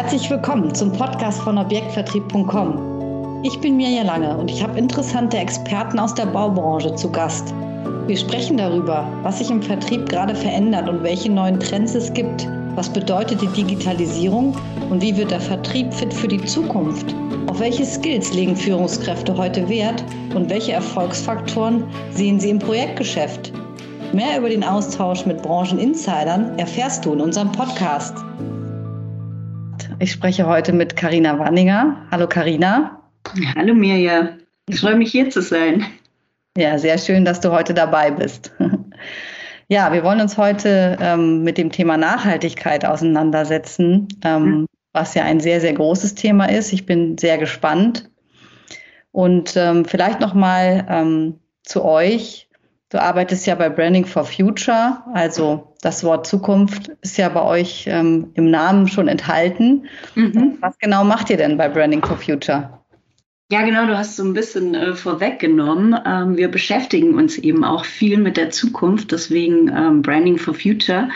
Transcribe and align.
Herzlich 0.00 0.30
willkommen 0.30 0.74
zum 0.74 0.92
Podcast 0.92 1.42
von 1.42 1.58
Objektvertrieb.com. 1.58 3.42
Ich 3.44 3.60
bin 3.60 3.76
Mirja 3.76 4.02
Lange 4.02 4.34
und 4.34 4.50
ich 4.50 4.62
habe 4.62 4.78
interessante 4.78 5.36
Experten 5.36 5.98
aus 5.98 6.14
der 6.14 6.24
Baubranche 6.24 6.94
zu 6.94 7.12
Gast. 7.12 7.52
Wir 8.06 8.16
sprechen 8.16 8.56
darüber, 8.56 9.06
was 9.22 9.40
sich 9.40 9.50
im 9.50 9.60
Vertrieb 9.62 10.08
gerade 10.08 10.34
verändert 10.34 10.88
und 10.88 11.02
welche 11.02 11.30
neuen 11.30 11.60
Trends 11.60 11.94
es 11.94 12.10
gibt. 12.14 12.48
Was 12.76 12.88
bedeutet 12.88 13.42
die 13.42 13.48
Digitalisierung 13.48 14.56
und 14.88 15.02
wie 15.02 15.14
wird 15.18 15.32
der 15.32 15.40
Vertrieb 15.40 15.92
fit 15.92 16.14
für 16.14 16.28
die 16.28 16.42
Zukunft? 16.46 17.14
Auf 17.48 17.60
welche 17.60 17.84
Skills 17.84 18.32
legen 18.32 18.56
Führungskräfte 18.56 19.36
heute 19.36 19.68
Wert 19.68 20.02
und 20.34 20.48
welche 20.48 20.72
Erfolgsfaktoren 20.72 21.84
sehen 22.10 22.40
sie 22.40 22.48
im 22.48 22.58
Projektgeschäft? 22.58 23.52
Mehr 24.14 24.38
über 24.38 24.48
den 24.48 24.64
Austausch 24.64 25.26
mit 25.26 25.42
Brancheninsidern 25.42 26.58
erfährst 26.58 27.04
du 27.04 27.12
in 27.12 27.20
unserem 27.20 27.52
Podcast. 27.52 28.14
Ich 30.02 30.12
spreche 30.12 30.46
heute 30.46 30.72
mit 30.72 30.96
Karina 30.96 31.38
Wanninger. 31.38 32.06
Hallo 32.10 32.26
Karina. 32.26 33.02
Hallo 33.54 33.74
Mirja. 33.74 34.30
Ich 34.66 34.80
freue 34.80 34.96
mich 34.96 35.12
hier 35.12 35.28
zu 35.28 35.42
sein. 35.42 35.84
Ja, 36.56 36.78
sehr 36.78 36.96
schön, 36.96 37.26
dass 37.26 37.40
du 37.40 37.52
heute 37.52 37.74
dabei 37.74 38.10
bist. 38.10 38.52
Ja, 39.72 39.92
wir 39.92 40.02
wollen 40.02 40.20
uns 40.20 40.36
heute 40.36 40.98
ähm, 41.00 41.44
mit 41.44 41.56
dem 41.56 41.70
Thema 41.70 41.96
Nachhaltigkeit 41.96 42.84
auseinandersetzen, 42.84 44.08
ähm, 44.24 44.42
mhm. 44.42 44.66
was 44.92 45.14
ja 45.14 45.22
ein 45.22 45.38
sehr, 45.38 45.60
sehr 45.60 45.74
großes 45.74 46.16
Thema 46.16 46.46
ist. 46.46 46.72
Ich 46.72 46.86
bin 46.86 47.16
sehr 47.16 47.38
gespannt. 47.38 48.10
Und 49.12 49.56
ähm, 49.56 49.84
vielleicht 49.84 50.18
noch 50.18 50.34
mal 50.34 50.84
ähm, 50.88 51.38
zu 51.62 51.84
euch. 51.84 52.48
Du 52.90 53.00
arbeitest 53.00 53.46
ja 53.46 53.54
bei 53.54 53.68
Branding 53.68 54.04
for 54.04 54.24
Future, 54.24 54.98
also 55.14 55.74
das 55.80 56.02
Wort 56.02 56.26
Zukunft 56.26 56.90
ist 57.02 57.18
ja 57.18 57.28
bei 57.28 57.42
euch 57.42 57.84
ähm, 57.86 58.30
im 58.34 58.50
Namen 58.50 58.88
schon 58.88 59.06
enthalten. 59.06 59.86
Mhm. 60.16 60.58
Was 60.60 60.76
genau 60.78 61.04
macht 61.04 61.30
ihr 61.30 61.36
denn 61.36 61.56
bei 61.56 61.68
Branding 61.68 62.04
for 62.04 62.16
Future? 62.16 62.80
Ja, 63.52 63.62
genau, 63.62 63.86
du 63.86 63.96
hast 63.96 64.16
so 64.16 64.24
ein 64.24 64.34
bisschen 64.34 64.74
äh, 64.74 64.94
vorweggenommen. 64.94 65.96
Ähm, 66.04 66.36
wir 66.36 66.48
beschäftigen 66.48 67.14
uns 67.14 67.38
eben 67.38 67.64
auch 67.64 67.84
viel 67.84 68.18
mit 68.18 68.36
der 68.36 68.50
Zukunft, 68.50 69.12
deswegen 69.12 69.68
ähm, 69.68 70.02
Branding 70.02 70.38
for 70.38 70.54
Future. 70.54 71.08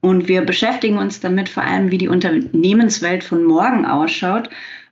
Und 0.00 0.26
wir 0.26 0.42
beschäftigen 0.42 0.98
uns 0.98 1.20
damit 1.20 1.48
vor 1.48 1.62
allem, 1.62 1.92
wie 1.92 1.98
die 1.98 2.08
Unternehmenswelt 2.08 3.22
von 3.22 3.44
morgen 3.44 3.86
ausschaut 3.86 4.50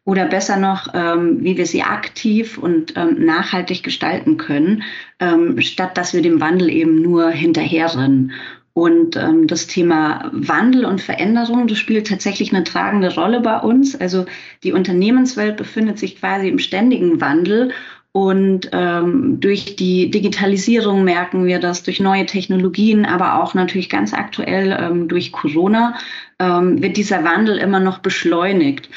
oder 0.09 0.25
besser 0.25 0.57
noch, 0.57 0.89
ähm, 0.95 1.45
wie 1.45 1.59
wir 1.59 1.67
sie 1.67 1.83
aktiv 1.83 2.57
und 2.57 2.95
ähm, 2.97 3.27
nachhaltig 3.27 3.83
gestalten 3.83 4.39
können, 4.39 4.83
ähm, 5.21 5.61
statt 5.61 5.99
dass 5.99 6.15
wir 6.15 6.23
dem 6.23 6.41
Wandel 6.41 6.71
eben 6.71 7.03
nur 7.03 7.29
hinterherrennen. 7.29 8.33
Und 8.73 9.17
ähm, 9.17 9.47
das 9.47 9.67
Thema 9.67 10.31
Wandel 10.33 10.87
und 10.87 11.03
Veränderung, 11.03 11.67
das 11.67 11.77
spielt 11.77 12.07
tatsächlich 12.07 12.55
eine 12.55 12.65
tragende 12.65 13.15
Rolle 13.15 13.41
bei 13.41 13.59
uns. 13.59 14.01
Also 14.01 14.25
die 14.63 14.73
Unternehmenswelt 14.73 15.59
befindet 15.59 15.99
sich 15.99 16.19
quasi 16.19 16.49
im 16.49 16.59
ständigen 16.59 17.21
Wandel. 17.21 17.73
Und 18.13 18.71
ähm, 18.73 19.41
durch 19.41 19.77
die 19.77 20.11
Digitalisierung 20.11 21.05
merken 21.05 21.45
wir 21.45 21.59
das, 21.59 21.83
durch 21.83 22.01
neue 22.01 22.25
Technologien, 22.25 23.05
aber 23.05 23.43
auch 23.43 23.53
natürlich 23.53 23.91
ganz 23.91 24.15
aktuell 24.15 24.75
ähm, 24.81 25.09
durch 25.09 25.33
Corona 25.33 25.99
ähm, 26.39 26.81
wird 26.81 26.97
dieser 26.97 27.25
Wandel 27.25 27.59
immer 27.59 27.81
noch 27.81 27.99
beschleunigt. 27.99 28.89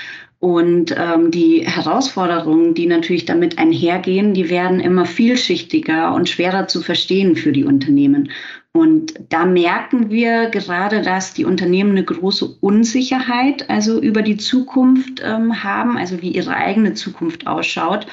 Und 0.41 0.95
ähm, 0.97 1.29
die 1.29 1.67
Herausforderungen, 1.67 2.73
die 2.73 2.87
natürlich 2.87 3.25
damit 3.25 3.59
einhergehen, 3.59 4.33
die 4.33 4.49
werden 4.49 4.79
immer 4.79 5.05
vielschichtiger 5.05 6.15
und 6.15 6.29
schwerer 6.29 6.67
zu 6.67 6.81
verstehen 6.81 7.35
für 7.35 7.51
die 7.51 7.63
Unternehmen. 7.63 8.31
Und 8.73 9.13
da 9.29 9.45
merken 9.45 10.09
wir 10.09 10.49
gerade, 10.49 11.03
dass 11.03 11.35
die 11.35 11.45
Unternehmen 11.45 11.91
eine 11.91 12.03
große 12.03 12.57
Unsicherheit 12.59 13.69
also 13.69 14.01
über 14.01 14.23
die 14.23 14.37
Zukunft 14.37 15.21
ähm, 15.23 15.63
haben, 15.63 15.95
also 15.95 16.23
wie 16.23 16.31
ihre 16.31 16.55
eigene 16.55 16.95
Zukunft 16.95 17.45
ausschaut. 17.45 18.07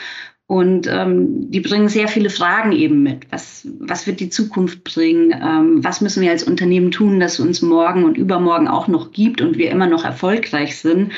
Und 0.47 0.87
ähm, 0.87 1.51
die 1.51 1.61
bringen 1.61 1.89
sehr 1.89 2.09
viele 2.09 2.29
Fragen 2.29 2.73
eben 2.73 3.03
mit. 3.03 3.27
Was, 3.31 3.67
was 3.81 4.07
wird 4.07 4.21
die 4.21 4.29
Zukunft 4.29 4.85
bringen? 4.85 5.33
Ähm, 5.33 5.83
was 5.83 6.03
müssen 6.03 6.23
wir 6.23 6.31
als 6.31 6.43
Unternehmen 6.43 6.91
tun, 6.91 7.21
dass 7.21 7.35
es 7.35 7.41
uns 7.41 7.63
morgen 7.63 8.05
und 8.05 8.19
übermorgen 8.19 8.69
auch 8.69 8.87
noch 8.87 9.13
gibt 9.13 9.41
und 9.41 9.57
wir 9.57 9.71
immer 9.71 9.87
noch 9.87 10.05
erfolgreich 10.05 10.77
sind? 10.77 11.13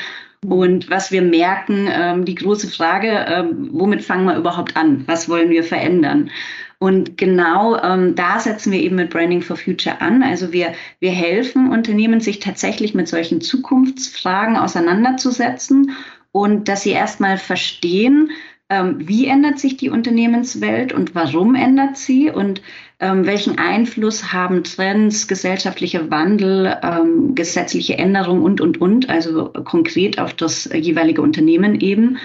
Und 0.47 0.89
was 0.89 1.11
wir 1.11 1.21
merken, 1.21 1.87
ähm, 1.91 2.25
die 2.25 2.35
große 2.35 2.67
Frage, 2.67 3.25
ähm, 3.27 3.69
womit 3.71 4.03
fangen 4.03 4.25
wir 4.25 4.37
überhaupt 4.37 4.75
an? 4.75 5.03
Was 5.05 5.29
wollen 5.29 5.51
wir 5.51 5.63
verändern? 5.63 6.31
Und 6.79 7.15
genau 7.15 7.77
ähm, 7.79 8.15
da 8.15 8.39
setzen 8.39 8.71
wir 8.71 8.79
eben 8.79 8.95
mit 8.95 9.11
Branding 9.11 9.43
for 9.43 9.55
Future 9.55 10.01
an. 10.01 10.23
Also 10.23 10.51
wir, 10.51 10.73
wir 10.99 11.11
helfen 11.11 11.69
Unternehmen, 11.71 12.21
sich 12.21 12.39
tatsächlich 12.39 12.95
mit 12.95 13.07
solchen 13.07 13.39
Zukunftsfragen 13.39 14.57
auseinanderzusetzen 14.57 15.91
und 16.31 16.67
dass 16.67 16.81
sie 16.81 16.89
erstmal 16.89 17.37
verstehen, 17.37 18.31
ähm, 18.69 18.95
wie 19.07 19.27
ändert 19.27 19.59
sich 19.59 19.77
die 19.77 19.91
Unternehmenswelt 19.91 20.91
und 20.91 21.13
warum 21.13 21.53
ändert 21.53 21.97
sie 21.97 22.31
und 22.31 22.63
ähm, 23.01 23.25
welchen 23.25 23.57
Einfluss 23.57 24.31
haben 24.31 24.63
Trends, 24.63 25.27
gesellschaftlicher 25.27 26.11
Wandel, 26.11 26.77
ähm, 26.83 27.33
gesetzliche 27.33 27.97
Änderungen 27.97 28.43
und, 28.43 28.61
und, 28.61 28.79
und, 28.79 29.09
also 29.09 29.45
konkret 29.45 30.19
auf 30.19 30.33
das 30.33 30.69
jeweilige 30.71 31.23
Unternehmen 31.23 31.81
eben. 31.81 32.19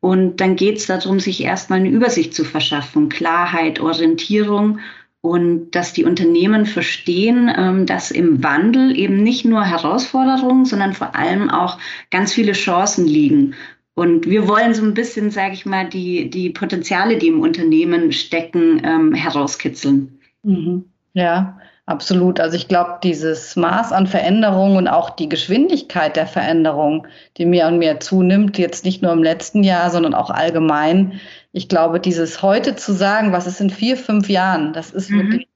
Und 0.00 0.40
dann 0.40 0.56
geht 0.56 0.78
es 0.78 0.86
darum, 0.86 1.20
sich 1.20 1.42
erstmal 1.42 1.78
eine 1.78 1.90
Übersicht 1.90 2.34
zu 2.34 2.44
verschaffen, 2.44 3.08
Klarheit, 3.08 3.80
Orientierung 3.80 4.80
und 5.20 5.70
dass 5.70 5.92
die 5.92 6.04
Unternehmen 6.04 6.66
verstehen, 6.66 7.50
ähm, 7.56 7.86
dass 7.86 8.10
im 8.10 8.42
Wandel 8.42 8.98
eben 8.98 9.22
nicht 9.22 9.44
nur 9.44 9.64
Herausforderungen, 9.64 10.64
sondern 10.64 10.92
vor 10.92 11.14
allem 11.14 11.50
auch 11.50 11.78
ganz 12.10 12.34
viele 12.34 12.52
Chancen 12.52 13.06
liegen. 13.06 13.54
Und 13.94 14.28
wir 14.28 14.46
wollen 14.46 14.74
so 14.74 14.82
ein 14.82 14.92
bisschen, 14.92 15.30
sage 15.30 15.54
ich 15.54 15.64
mal, 15.64 15.88
die, 15.88 16.28
die 16.28 16.50
Potenziale, 16.50 17.16
die 17.16 17.28
im 17.28 17.40
Unternehmen 17.40 18.12
stecken, 18.12 18.82
ähm, 18.84 19.14
herauskitzeln. 19.14 20.15
Mhm. 20.46 20.84
Ja, 21.12 21.58
Absolut. 21.86 22.40
Also 22.40 22.56
ich 22.56 22.66
glaube, 22.66 22.98
dieses 23.04 23.54
Maß 23.54 23.92
an 23.92 24.08
Veränderung 24.08 24.74
und 24.74 24.88
auch 24.88 25.08
die 25.08 25.28
Geschwindigkeit 25.28 26.16
der 26.16 26.26
Veränderung, 26.26 27.06
die 27.36 27.46
mehr 27.46 27.68
und 27.68 27.78
mehr 27.78 28.00
zunimmt, 28.00 28.58
jetzt 28.58 28.84
nicht 28.84 29.02
nur 29.02 29.12
im 29.12 29.22
letzten 29.22 29.62
Jahr, 29.62 29.90
sondern 29.90 30.12
auch 30.12 30.30
allgemein. 30.30 31.20
Ich 31.52 31.68
glaube, 31.68 32.00
dieses 32.00 32.42
heute 32.42 32.74
zu 32.74 32.92
sagen, 32.92 33.30
was 33.30 33.46
ist 33.46 33.60
in 33.60 33.70
vier, 33.70 33.96
fünf 33.96 34.28
Jahren, 34.28 34.72
das 34.72 34.90
ist 34.90 35.10
mhm. 35.10 35.18
wirklich 35.18 35.48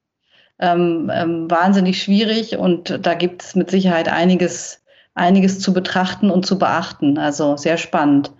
ähm, 0.60 1.10
ähm, 1.12 1.50
wahnsinnig 1.50 2.00
schwierig 2.00 2.56
und 2.56 3.04
da 3.04 3.14
gibt 3.14 3.42
es 3.42 3.56
mit 3.56 3.72
Sicherheit 3.72 4.08
einiges, 4.08 4.84
einiges 5.14 5.58
zu 5.58 5.72
betrachten 5.72 6.30
und 6.30 6.46
zu 6.46 6.60
beachten. 6.60 7.18
Also 7.18 7.56
sehr 7.56 7.76
spannend. 7.76 8.30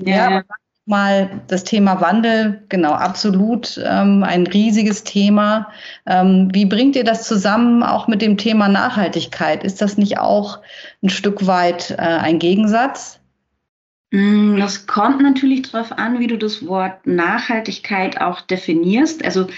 Ja, 0.00 0.30
ja 0.30 0.42
mal 0.88 1.42
das 1.46 1.64
Thema 1.64 2.00
Wandel, 2.00 2.62
genau, 2.68 2.92
absolut 2.92 3.80
ähm, 3.84 4.24
ein 4.24 4.46
riesiges 4.46 5.04
Thema. 5.04 5.68
Ähm, 6.06 6.48
wie 6.52 6.64
bringt 6.64 6.96
ihr 6.96 7.04
das 7.04 7.28
zusammen 7.28 7.82
auch 7.82 8.08
mit 8.08 8.22
dem 8.22 8.36
Thema 8.36 8.68
Nachhaltigkeit? 8.68 9.62
Ist 9.62 9.80
das 9.80 9.98
nicht 9.98 10.18
auch 10.18 10.58
ein 11.02 11.10
Stück 11.10 11.46
weit 11.46 11.90
äh, 11.90 11.96
ein 11.96 12.38
Gegensatz? 12.38 13.20
Mm, 14.10 14.56
das 14.56 14.86
kommt 14.86 15.20
natürlich 15.20 15.70
darauf 15.70 15.92
an, 15.92 16.18
wie 16.18 16.26
du 16.26 16.38
das 16.38 16.66
Wort 16.66 17.06
Nachhaltigkeit 17.06 18.20
auch 18.20 18.40
definierst. 18.40 19.22
Also 19.24 19.48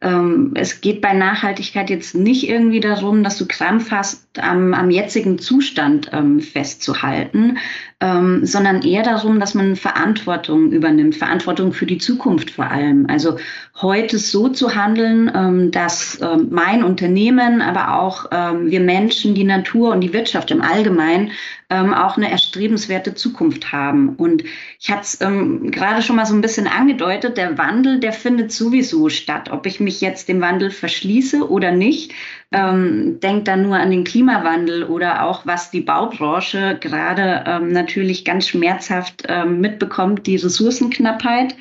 ähm, 0.00 0.52
es 0.54 0.80
geht 0.80 1.00
bei 1.00 1.12
Nachhaltigkeit 1.12 1.90
jetzt 1.90 2.14
nicht 2.14 2.48
irgendwie 2.48 2.80
darum, 2.80 3.24
dass 3.24 3.36
du 3.36 3.46
krampfhaft 3.46 4.18
am, 4.38 4.72
am 4.72 4.90
jetzigen 4.90 5.38
Zustand 5.38 6.10
ähm, 6.12 6.40
festzuhalten, 6.40 7.58
ähm, 8.00 8.46
sondern 8.46 8.82
eher 8.82 9.02
darum, 9.02 9.40
dass 9.40 9.54
man 9.54 9.74
Verantwortung 9.74 10.70
übernimmt, 10.70 11.16
Verantwortung 11.16 11.72
für 11.72 11.86
die 11.86 11.98
Zukunft 11.98 12.50
vor 12.50 12.70
allem. 12.70 13.06
Also 13.08 13.38
heute 13.80 14.18
so 14.18 14.48
zu 14.48 14.76
handeln, 14.76 15.30
ähm, 15.34 15.70
dass 15.72 16.20
ähm, 16.20 16.46
mein 16.50 16.84
Unternehmen, 16.84 17.60
aber 17.60 17.98
auch 18.00 18.26
ähm, 18.30 18.70
wir 18.70 18.80
Menschen, 18.80 19.34
die 19.34 19.44
Natur 19.44 19.90
und 19.90 20.00
die 20.00 20.12
Wirtschaft 20.12 20.52
im 20.52 20.62
Allgemeinen 20.62 21.32
ähm, 21.70 21.92
auch 21.92 22.16
eine 22.16 22.30
erstrebenswerte 22.30 23.14
Zukunft 23.14 23.72
haben. 23.72 24.10
Und 24.10 24.44
ich 24.78 24.90
hatte 24.90 25.02
es 25.02 25.20
ähm, 25.20 25.70
gerade 25.72 26.00
schon 26.00 26.16
mal 26.16 26.24
so 26.24 26.34
ein 26.34 26.40
bisschen 26.40 26.68
angedeutet, 26.68 27.36
der 27.36 27.58
Wandel, 27.58 27.98
der 27.98 28.12
findet 28.12 28.52
sowieso 28.52 29.08
statt. 29.08 29.50
Ob 29.50 29.66
ich 29.66 29.80
mich 29.80 30.00
jetzt 30.00 30.28
dem 30.28 30.40
Wandel 30.40 30.70
verschließe 30.70 31.48
oder 31.50 31.72
nicht, 31.72 32.12
denkt 32.50 33.46
dann 33.46 33.60
nur 33.60 33.76
an 33.76 33.90
den 33.90 34.04
Klimawandel 34.04 34.84
oder 34.84 35.26
auch 35.26 35.44
was 35.44 35.70
die 35.70 35.82
Baubranche 35.82 36.78
gerade 36.80 37.44
ähm, 37.46 37.68
natürlich 37.88 38.24
ganz 38.26 38.48
schmerzhaft 38.48 39.24
ähm, 39.28 39.60
mitbekommt, 39.60 40.26
die 40.26 40.36
Ressourcenknappheit, 40.36 41.54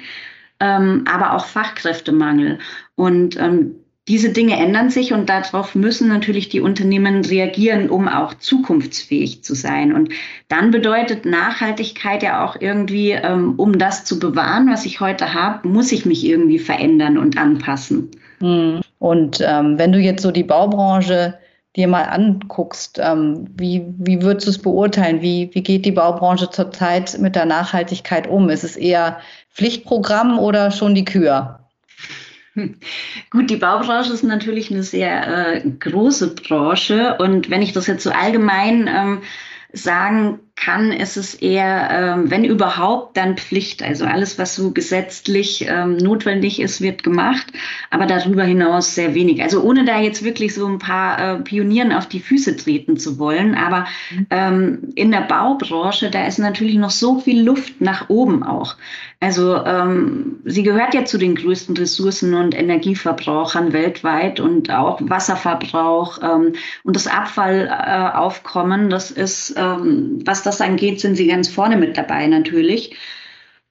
ähm, 0.60 1.06
aber 1.10 1.34
auch 1.34 1.46
Fachkräftemangel. 1.46 2.60
Und 2.96 3.40
ähm, 3.40 3.76
diese 4.10 4.30
Dinge 4.30 4.58
ändern 4.58 4.90
sich 4.90 5.14
und 5.14 5.30
darauf 5.30 5.74
müssen 5.74 6.10
natürlich 6.10 6.50
die 6.50 6.60
Unternehmen 6.60 7.24
reagieren, 7.24 7.90
um 7.90 8.10
auch 8.10 8.34
zukunftsfähig 8.34 9.44
zu 9.44 9.54
sein. 9.56 9.94
Und 9.94 10.14
dann 10.50 10.72
bedeutet 10.72 11.26
Nachhaltigkeit 11.26 12.24
ja 12.24 12.46
auch 12.46 12.58
irgendwie, 12.60 13.12
ähm, 13.12 13.54
um 13.56 13.78
das 13.78 14.04
zu 14.04 14.20
bewahren, 14.20 14.70
was 14.70 14.86
ich 14.86 15.00
heute 15.00 15.34
habe, 15.34 15.68
muss 15.68 15.94
ich 15.94 16.06
mich 16.06 16.26
irgendwie 16.26 16.60
verändern 16.60 17.18
und 17.18 17.38
anpassen. 17.38 18.12
Hm. 18.40 18.82
Und 19.00 19.42
ähm, 19.46 19.78
wenn 19.78 19.94
du 19.94 20.00
jetzt 20.00 20.24
so 20.24 20.32
die 20.32 20.44
Baubranche 20.44 21.38
dir 21.76 21.88
mal 21.88 22.04
anguckst. 22.04 23.00
Ähm, 23.02 23.48
wie, 23.56 23.86
wie 23.98 24.22
würdest 24.22 24.48
du 24.48 24.52
es 24.52 24.62
beurteilen? 24.62 25.22
Wie, 25.22 25.50
wie 25.54 25.64
geht 25.64 25.86
die 25.86 25.92
Baubranche 25.92 26.50
zurzeit 26.50 27.18
mit 27.20 27.36
der 27.36 27.46
Nachhaltigkeit 27.46 28.28
um? 28.28 28.50
Ist 28.50 28.64
es 28.64 28.76
eher 28.76 29.20
Pflichtprogramm 29.54 30.40
oder 30.40 30.72
schon 30.72 30.96
die 30.96 31.06
Kür? 31.06 31.60
Gut, 33.30 33.50
die 33.50 33.58
Baubranche 33.58 34.14
ist 34.14 34.24
natürlich 34.24 34.72
eine 34.72 34.84
sehr 34.84 35.56
äh, 35.56 35.70
große 35.70 36.34
Branche 36.34 37.18
und 37.20 37.50
wenn 37.50 37.62
ich 37.62 37.74
das 37.74 37.88
jetzt 37.88 38.04
so 38.04 38.10
allgemein 38.10 38.88
ähm, 38.88 39.22
sagen 39.74 40.40
kann, 40.58 40.92
ist 40.92 41.18
es 41.18 41.36
eher, 41.36 41.90
ähm, 41.92 42.32
wenn 42.32 42.44
überhaupt, 42.44 43.16
dann 43.16 43.38
Pflicht. 43.38 43.84
Also 43.84 44.06
alles, 44.06 44.40
was 44.40 44.56
so 44.56 44.72
gesetzlich 44.72 45.66
ähm, 45.70 45.98
notwendig 45.98 46.60
ist, 46.60 46.82
wird 46.82 47.04
gemacht, 47.04 47.46
aber 47.92 48.08
darüber 48.08 48.44
hinaus 48.44 48.96
sehr 48.96 49.14
wenig. 49.14 49.42
Also 49.42 49.62
ohne 49.62 49.86
da 49.86 50.00
jetzt 50.00 50.24
wirklich 50.24 50.56
so 50.56 50.68
ein 50.68 50.80
paar 50.80 51.20
äh, 51.20 51.40
Pionieren 51.42 51.94
auf 51.94 52.08
die 52.08 52.20
Füße 52.20 52.58
treten 52.58 52.98
zu 52.98 53.20
wollen, 53.20 53.56
aber 53.56 53.86
mhm. 54.12 54.28
ähm, 54.32 54.80
in 54.96 55.12
der 55.12 55.22
Baubranche, 55.22 56.10
da 56.10 56.26
ist 56.26 56.40
natürlich 56.40 56.76
noch 56.76 56.90
so 56.90 57.20
viel 57.20 57.44
Luft 57.44 57.80
nach 57.80 58.10
oben 58.10 58.44
auch. 58.44 58.76
Also 59.20 59.64
ähm, 59.66 60.42
sie 60.46 60.62
gehört 60.62 60.94
ja 60.94 61.04
zu 61.04 61.18
den 61.18 61.34
größten 61.34 61.76
Ressourcen- 61.76 62.36
und 62.36 62.56
Energieverbrauchern 62.56 63.74
weltweit 63.74 64.40
und 64.40 64.70
auch 64.70 65.00
Wasserverbrauch 65.02 66.20
ähm, 66.22 66.54
und 66.84 66.96
das 66.96 67.08
Abfallaufkommen, 67.08 68.92
das 68.92 69.10
ist, 69.10 69.56
ähm, 69.58 70.20
was 70.24 70.44
das 70.48 70.62
angeht, 70.62 71.00
sind 71.00 71.16
sie 71.16 71.28
ganz 71.28 71.48
vorne 71.48 71.78
mit 71.78 71.98
dabei 71.98 72.26
natürlich. 72.28 72.96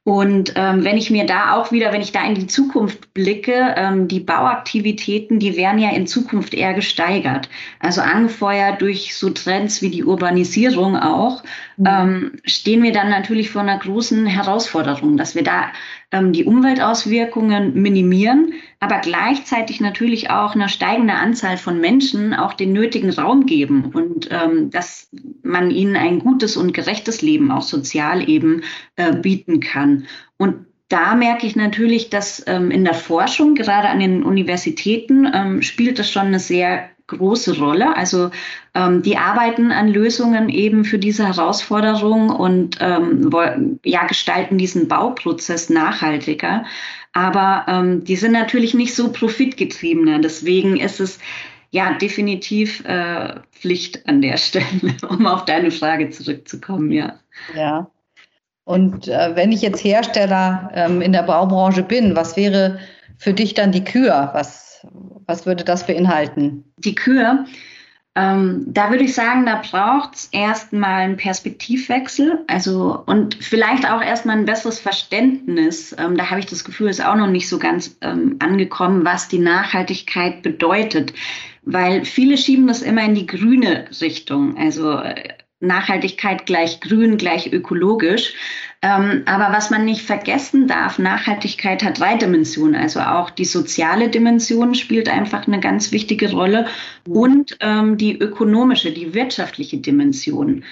Und 0.06 0.52
ähm, 0.54 0.84
wenn 0.84 0.96
ich 0.96 1.10
mir 1.10 1.26
da 1.26 1.54
auch 1.56 1.72
wieder, 1.72 1.92
wenn 1.92 2.00
ich 2.00 2.12
da 2.12 2.24
in 2.24 2.36
die 2.36 2.46
Zukunft 2.46 3.12
blicke, 3.12 3.74
ähm, 3.76 4.06
die 4.06 4.20
Bauaktivitäten, 4.20 5.40
die 5.40 5.56
werden 5.56 5.80
ja 5.80 5.90
in 5.90 6.06
Zukunft 6.06 6.54
eher 6.54 6.74
gesteigert. 6.74 7.48
Also 7.80 8.02
angefeuert 8.02 8.80
durch 8.82 9.16
so 9.16 9.30
Trends 9.30 9.82
wie 9.82 9.90
die 9.90 10.04
Urbanisierung 10.04 10.96
auch, 10.96 11.42
mhm. 11.76 11.86
ähm, 11.88 12.32
stehen 12.44 12.84
wir 12.84 12.92
dann 12.92 13.10
natürlich 13.10 13.50
vor 13.50 13.62
einer 13.62 13.80
großen 13.80 14.26
Herausforderung, 14.26 15.16
dass 15.16 15.34
wir 15.34 15.42
da 15.42 15.72
ähm, 16.12 16.32
die 16.32 16.44
Umweltauswirkungen 16.44 17.74
minimieren, 17.74 18.52
aber 18.80 18.98
gleichzeitig 18.98 19.80
natürlich 19.80 20.30
auch 20.30 20.54
eine 20.54 20.68
steigende 20.68 21.14
Anzahl 21.14 21.56
von 21.56 21.80
Menschen 21.80 22.34
auch 22.34 22.54
den 22.54 22.72
nötigen 22.72 23.10
Raum 23.10 23.46
geben 23.46 23.90
und 23.92 24.28
ähm, 24.30 24.70
dass 24.70 25.08
man 25.42 25.70
ihnen 25.70 25.96
ein 25.96 26.18
gutes 26.20 26.56
und 26.56 26.72
gerechtes 26.72 27.22
Leben 27.22 27.50
auch 27.50 27.62
sozial 27.62 28.28
eben 28.28 28.62
äh, 28.96 29.14
bieten 29.14 29.60
kann. 29.60 30.06
Und 30.36 30.66
da 30.88 31.16
merke 31.16 31.46
ich 31.46 31.56
natürlich, 31.56 32.10
dass 32.10 32.44
ähm, 32.46 32.70
in 32.70 32.84
der 32.84 32.94
Forschung, 32.94 33.54
gerade 33.56 33.88
an 33.88 33.98
den 33.98 34.22
Universitäten, 34.22 35.28
ähm, 35.32 35.62
spielt 35.62 35.98
das 35.98 36.10
schon 36.10 36.26
eine 36.26 36.38
sehr 36.38 36.88
große 37.06 37.58
Rolle. 37.58 37.96
Also 37.96 38.30
ähm, 38.74 39.02
die 39.02 39.16
arbeiten 39.16 39.70
an 39.70 39.88
Lösungen 39.88 40.48
eben 40.48 40.84
für 40.84 40.98
diese 40.98 41.26
Herausforderung 41.26 42.30
und 42.30 42.78
ähm, 42.80 43.78
ja, 43.84 44.06
gestalten 44.06 44.58
diesen 44.58 44.88
Bauprozess 44.88 45.70
nachhaltiger. 45.70 46.64
Aber 47.12 47.64
ähm, 47.68 48.04
die 48.04 48.16
sind 48.16 48.32
natürlich 48.32 48.74
nicht 48.74 48.94
so 48.94 49.12
profitgetriebener. 49.12 50.18
Deswegen 50.18 50.76
ist 50.76 51.00
es 51.00 51.18
ja 51.70 51.94
definitiv 51.94 52.84
äh, 52.84 53.40
Pflicht 53.52 54.06
an 54.08 54.20
der 54.20 54.36
Stelle, 54.36 54.96
um 55.08 55.26
auf 55.26 55.44
deine 55.44 55.70
Frage 55.70 56.10
zurückzukommen, 56.10 56.92
ja. 56.92 57.20
Ja. 57.54 57.90
Und 58.64 59.06
äh, 59.06 59.36
wenn 59.36 59.52
ich 59.52 59.62
jetzt 59.62 59.84
Hersteller 59.84 60.72
ähm, 60.74 61.00
in 61.00 61.12
der 61.12 61.22
Baubranche 61.22 61.84
bin, 61.84 62.16
was 62.16 62.36
wäre 62.36 62.80
für 63.16 63.32
dich 63.32 63.54
dann 63.54 63.70
die 63.70 63.84
Kür? 63.84 64.30
Was 64.32 64.65
was 65.26 65.46
würde 65.46 65.64
das 65.64 65.86
beinhalten? 65.86 66.64
Die 66.76 66.94
Kür, 66.94 67.46
ähm, 68.16 68.64
da 68.68 68.90
würde 68.90 69.04
ich 69.04 69.14
sagen, 69.14 69.44
da 69.44 69.60
braucht 69.60 70.14
es 70.14 70.28
erstmal 70.32 71.02
einen 71.02 71.18
Perspektivwechsel, 71.18 72.44
also 72.46 73.02
und 73.04 73.34
vielleicht 73.34 73.90
auch 73.90 74.00
erstmal 74.00 74.38
ein 74.38 74.46
besseres 74.46 74.80
Verständnis. 74.80 75.94
Ähm, 75.98 76.16
da 76.16 76.30
habe 76.30 76.40
ich 76.40 76.46
das 76.46 76.64
Gefühl, 76.64 76.88
ist 76.88 77.04
auch 77.04 77.16
noch 77.16 77.28
nicht 77.28 77.46
so 77.46 77.58
ganz 77.58 77.98
ähm, 78.00 78.36
angekommen, 78.38 79.04
was 79.04 79.28
die 79.28 79.38
Nachhaltigkeit 79.38 80.42
bedeutet, 80.42 81.12
weil 81.62 82.06
viele 82.06 82.38
schieben 82.38 82.66
das 82.66 82.80
immer 82.80 83.04
in 83.04 83.14
die 83.14 83.26
grüne 83.26 83.84
Richtung. 84.00 84.56
Also 84.56 84.92
äh, 84.92 85.34
Nachhaltigkeit 85.66 86.46
gleich 86.46 86.80
grün, 86.80 87.16
gleich 87.16 87.52
ökologisch. 87.52 88.34
Ähm, 88.82 89.22
aber 89.26 89.56
was 89.56 89.70
man 89.70 89.84
nicht 89.84 90.02
vergessen 90.02 90.68
darf, 90.68 90.98
Nachhaltigkeit 90.98 91.82
hat 91.82 91.98
drei 91.98 92.16
Dimensionen. 92.16 92.76
Also 92.76 93.00
auch 93.00 93.30
die 93.30 93.44
soziale 93.44 94.08
Dimension 94.08 94.74
spielt 94.74 95.08
einfach 95.08 95.46
eine 95.46 95.60
ganz 95.60 95.92
wichtige 95.92 96.30
Rolle 96.30 96.66
und 97.08 97.56
ähm, 97.60 97.96
die 97.96 98.18
ökonomische, 98.18 98.92
die 98.92 99.14
wirtschaftliche 99.14 99.78
Dimension. 99.78 100.64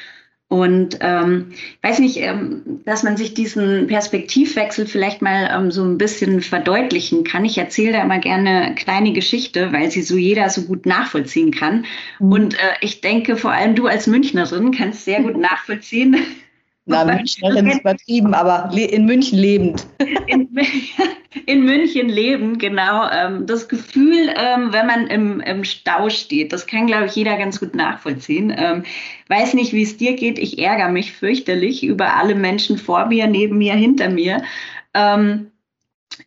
Und 0.48 0.98
ähm, 1.00 1.46
ich 1.50 1.78
weiß 1.82 1.98
nicht, 2.00 2.18
ähm, 2.18 2.80
dass 2.84 3.02
man 3.02 3.16
sich 3.16 3.34
diesen 3.34 3.86
Perspektivwechsel 3.86 4.86
vielleicht 4.86 5.22
mal 5.22 5.50
ähm, 5.52 5.70
so 5.70 5.82
ein 5.82 5.98
bisschen 5.98 6.42
verdeutlichen 6.42 7.24
kann. 7.24 7.44
Ich 7.44 7.58
erzähle 7.58 7.92
da 7.92 8.02
immer 8.02 8.18
gerne 8.18 8.50
eine 8.66 8.74
kleine 8.74 9.12
Geschichte, 9.12 9.72
weil 9.72 9.90
sie 9.90 10.02
so 10.02 10.16
jeder 10.16 10.50
so 10.50 10.62
gut 10.62 10.86
nachvollziehen 10.86 11.50
kann. 11.50 11.86
Mhm. 12.20 12.32
Und 12.32 12.54
äh, 12.54 12.74
ich 12.82 13.00
denke, 13.00 13.36
vor 13.36 13.52
allem 13.52 13.74
du 13.74 13.86
als 13.86 14.06
Münchnerin 14.06 14.70
kannst 14.70 15.04
sehr 15.04 15.22
gut 15.22 15.36
nachvollziehen, 15.38 16.16
na, 16.86 17.04
Münchnerin 17.04 17.66
ist 17.66 17.80
übertrieben, 17.80 18.34
aber 18.34 18.70
in 18.76 19.06
München 19.06 19.38
lebend. 19.38 19.86
In, 20.26 20.48
in 21.46 21.64
München 21.64 22.08
leben, 22.08 22.58
genau. 22.58 23.08
Ähm, 23.10 23.46
das 23.46 23.68
Gefühl, 23.68 24.30
ähm, 24.36 24.72
wenn 24.72 24.86
man 24.86 25.06
im, 25.06 25.40
im 25.40 25.64
Stau 25.64 26.08
steht, 26.08 26.52
das 26.52 26.66
kann, 26.66 26.86
glaube 26.86 27.06
ich, 27.06 27.14
jeder 27.14 27.36
ganz 27.36 27.60
gut 27.60 27.74
nachvollziehen. 27.74 28.54
Ähm, 28.56 28.84
weiß 29.28 29.54
nicht, 29.54 29.72
wie 29.72 29.82
es 29.82 29.96
dir 29.96 30.14
geht. 30.14 30.38
Ich 30.38 30.58
ärgere 30.58 30.88
mich 30.88 31.12
fürchterlich 31.12 31.84
über 31.84 32.16
alle 32.16 32.34
Menschen 32.34 32.78
vor 32.78 33.06
mir, 33.06 33.26
neben 33.26 33.58
mir, 33.58 33.74
hinter 33.74 34.08
mir. 34.08 34.42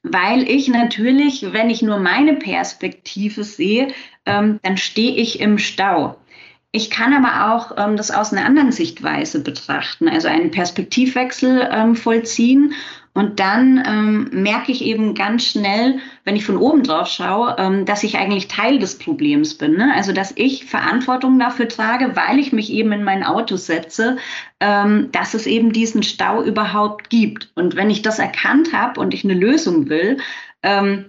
weil 0.03 0.49
ich 0.49 0.67
natürlich, 0.67 1.53
wenn 1.53 1.69
ich 1.69 1.81
nur 1.81 1.97
meine 1.97 2.33
Perspektive 2.33 3.43
sehe, 3.45 3.87
dann 4.25 4.59
stehe 4.75 5.15
ich 5.15 5.39
im 5.39 5.57
Stau. 5.57 6.17
Ich 6.71 6.89
kann 6.89 7.13
aber 7.13 7.53
auch 7.53 7.71
ähm, 7.77 7.95
das 7.95 8.11
aus 8.11 8.33
einer 8.33 8.45
anderen 8.45 8.71
Sichtweise 8.71 9.41
betrachten, 9.41 10.09
also 10.09 10.27
einen 10.27 10.51
Perspektivwechsel 10.51 11.67
ähm, 11.71 11.95
vollziehen. 11.95 12.73
Und 13.13 13.39
dann 13.39 13.83
ähm, 13.83 14.29
merke 14.31 14.71
ich 14.71 14.83
eben 14.83 15.15
ganz 15.15 15.45
schnell, 15.45 15.97
wenn 16.23 16.35
ich 16.35 16.45
von 16.45 16.57
oben 16.57 16.83
drauf 16.83 17.07
schaue, 17.07 17.55
ähm, 17.57 17.85
dass 17.85 18.03
ich 18.03 18.19
eigentlich 18.19 18.47
Teil 18.47 18.77
des 18.77 18.99
Problems 18.99 19.57
bin. 19.57 19.75
Ne? 19.75 19.91
Also 19.95 20.11
dass 20.11 20.33
ich 20.35 20.65
Verantwortung 20.65 21.39
dafür 21.39 21.67
trage, 21.67 22.15
weil 22.15 22.37
ich 22.37 22.53
mich 22.53 22.71
eben 22.71 22.91
in 22.91 23.03
mein 23.03 23.23
Auto 23.23 23.55
setze, 23.55 24.17
ähm, 24.59 25.09
dass 25.13 25.33
es 25.33 25.47
eben 25.47 25.73
diesen 25.73 26.03
Stau 26.03 26.43
überhaupt 26.43 27.09
gibt. 27.09 27.49
Und 27.55 27.75
wenn 27.75 27.89
ich 27.89 28.03
das 28.03 28.19
erkannt 28.19 28.71
habe 28.71 28.99
und 28.99 29.15
ich 29.15 29.23
eine 29.23 29.33
Lösung 29.33 29.89
will, 29.89 30.19
ähm, 30.61 31.05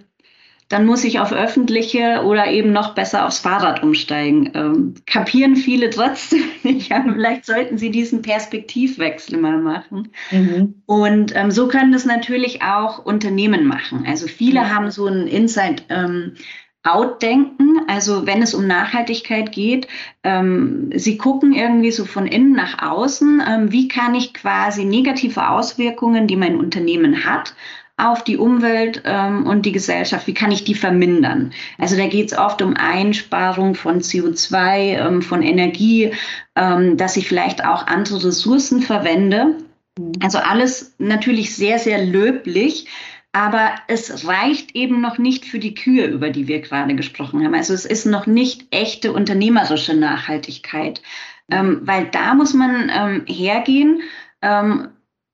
dann 0.69 0.85
muss 0.85 1.03
ich 1.03 1.19
auf 1.19 1.33
öffentliche 1.33 2.23
oder 2.23 2.47
eben 2.47 2.71
noch 2.71 2.93
besser 2.93 3.25
aufs 3.25 3.39
Fahrrad 3.39 3.81
umsteigen. 3.81 4.51
Ähm, 4.53 4.93
kapieren 5.07 5.55
viele 5.55 5.89
trotzdem 5.89 6.43
nicht. 6.63 6.89
Ja, 6.89 7.03
vielleicht 7.03 7.45
sollten 7.45 7.77
sie 7.77 7.89
diesen 7.89 8.21
Perspektivwechsel 8.21 9.39
mal 9.39 9.57
machen. 9.57 10.09
Mhm. 10.31 10.81
Und 10.85 11.35
ähm, 11.35 11.51
so 11.51 11.67
können 11.67 11.91
das 11.91 12.05
natürlich 12.05 12.61
auch 12.61 13.03
Unternehmen 13.03 13.65
machen. 13.65 14.05
Also 14.07 14.27
viele 14.27 14.61
mhm. 14.61 14.75
haben 14.75 14.91
so 14.91 15.07
ein 15.07 15.27
Inside- 15.27 15.83
ähm, 15.89 16.33
Outdenken, 16.83 17.81
also 17.87 18.25
wenn 18.25 18.41
es 18.41 18.53
um 18.53 18.65
Nachhaltigkeit 18.65 19.51
geht, 19.51 19.87
ähm, 20.23 20.91
sie 20.95 21.17
gucken 21.17 21.53
irgendwie 21.53 21.91
so 21.91 22.05
von 22.05 22.25
innen 22.25 22.53
nach 22.53 22.81
außen, 22.81 23.43
ähm, 23.45 23.71
wie 23.71 23.89
kann 23.89 24.15
ich 24.15 24.33
quasi 24.33 24.85
negative 24.85 25.49
Auswirkungen, 25.49 26.25
die 26.27 26.37
mein 26.37 26.55
Unternehmen 26.55 27.25
hat, 27.25 27.53
auf 27.99 28.23
die 28.23 28.37
Umwelt 28.37 29.01
ähm, 29.05 29.45
und 29.45 29.65
die 29.65 29.71
Gesellschaft, 29.71 30.27
wie 30.27 30.33
kann 30.33 30.51
ich 30.51 30.63
die 30.63 30.75
vermindern? 30.75 31.51
Also 31.77 31.97
da 31.97 32.07
geht 32.07 32.31
es 32.31 32.37
oft 32.37 32.61
um 32.61 32.75
Einsparung 32.75 33.75
von 33.75 34.01
CO2, 34.01 34.97
ähm, 34.97 35.21
von 35.21 35.41
Energie, 35.41 36.13
ähm, 36.55 36.97
dass 36.97 37.17
ich 37.17 37.27
vielleicht 37.27 37.65
auch 37.65 37.87
andere 37.87 38.23
Ressourcen 38.25 38.81
verwende. 38.81 39.55
Also 40.21 40.37
alles 40.37 40.95
natürlich 40.97 41.55
sehr, 41.55 41.79
sehr 41.79 42.05
löblich. 42.05 42.87
Aber 43.31 43.75
es 43.87 44.25
reicht 44.27 44.75
eben 44.75 45.01
noch 45.01 45.19
nicht 45.19 45.45
für 45.45 45.59
die 45.59 45.75
Kühe, 45.75 46.05
über 46.07 46.31
die 46.31 46.47
wir 46.47 46.61
gerade 46.61 46.95
gesprochen 46.95 47.45
haben. 47.45 47.53
Also 47.53 47.73
es 47.73 47.85
ist 47.85 48.05
noch 48.05 48.25
nicht 48.25 48.65
echte 48.71 49.13
unternehmerische 49.13 49.93
Nachhaltigkeit, 49.93 51.01
ähm, 51.51 51.81
weil 51.83 52.05
da 52.05 52.33
muss 52.33 52.55
man 52.55 52.91
ähm, 52.91 53.25
hergehen 53.27 54.01
ähm, 54.41 54.89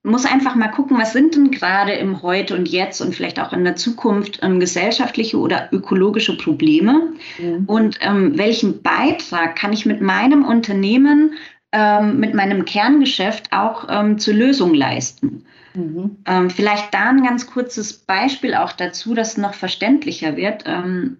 muss 0.05 0.25
einfach 0.25 0.55
mal 0.55 0.69
gucken, 0.69 0.97
was 0.97 1.13
sind 1.13 1.35
denn 1.35 1.51
gerade 1.51 1.93
im 1.93 2.21
Heute 2.21 2.55
und 2.55 2.69
Jetzt 2.69 3.01
und 3.01 3.15
vielleicht 3.15 3.39
auch 3.39 3.51
in 3.51 3.63
der 3.63 3.75
Zukunft 3.75 4.39
ähm, 4.41 4.59
gesellschaftliche 4.59 5.37
oder 5.37 5.69
ökologische 5.71 6.37
Probleme 6.37 7.13
mhm. 7.39 7.65
und 7.65 7.97
ähm, 8.01 8.37
welchen 8.37 8.81
Beitrag 8.81 9.55
kann 9.55 9.73
ich 9.73 9.85
mit 9.85 10.01
meinem 10.01 10.45
Unternehmen, 10.45 11.33
ähm, 11.71 12.19
mit 12.19 12.33
meinem 12.33 12.65
Kerngeschäft 12.65 13.51
auch 13.51 13.87
ähm, 13.89 14.19
zur 14.19 14.35
Lösung 14.35 14.73
leisten. 14.73 15.45
Mhm. 15.73 16.17
Ähm, 16.25 16.49
vielleicht 16.49 16.93
da 16.93 17.09
ein 17.09 17.23
ganz 17.23 17.47
kurzes 17.47 17.93
Beispiel 17.93 18.53
auch 18.53 18.71
dazu, 18.71 19.13
dass 19.13 19.33
es 19.33 19.37
noch 19.37 19.53
verständlicher 19.53 20.37
wird. 20.37 20.63
Ähm, 20.65 21.17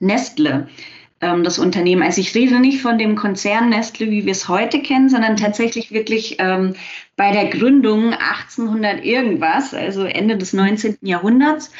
Nestle 0.00 0.68
ähm, 1.20 1.44
das 1.44 1.58
Unternehmen. 1.58 2.02
Also 2.02 2.20
ich 2.20 2.34
rede 2.34 2.60
nicht 2.60 2.80
von 2.80 2.98
dem 2.98 3.16
Konzern 3.16 3.70
Nestle, 3.70 4.10
wie 4.10 4.24
wir 4.24 4.32
es 4.32 4.48
heute 4.48 4.80
kennen, 4.80 5.08
sondern 5.08 5.36
tatsächlich 5.36 5.92
wirklich 5.92 6.36
ähm, 6.38 6.74
bei 7.16 7.32
der 7.32 7.46
Gründung 7.46 8.14
1800 8.14 9.04
irgendwas, 9.04 9.74
also 9.74 10.04
Ende 10.04 10.36
des 10.36 10.52
19. 10.52 10.98
Jahrhunderts. 11.02 11.70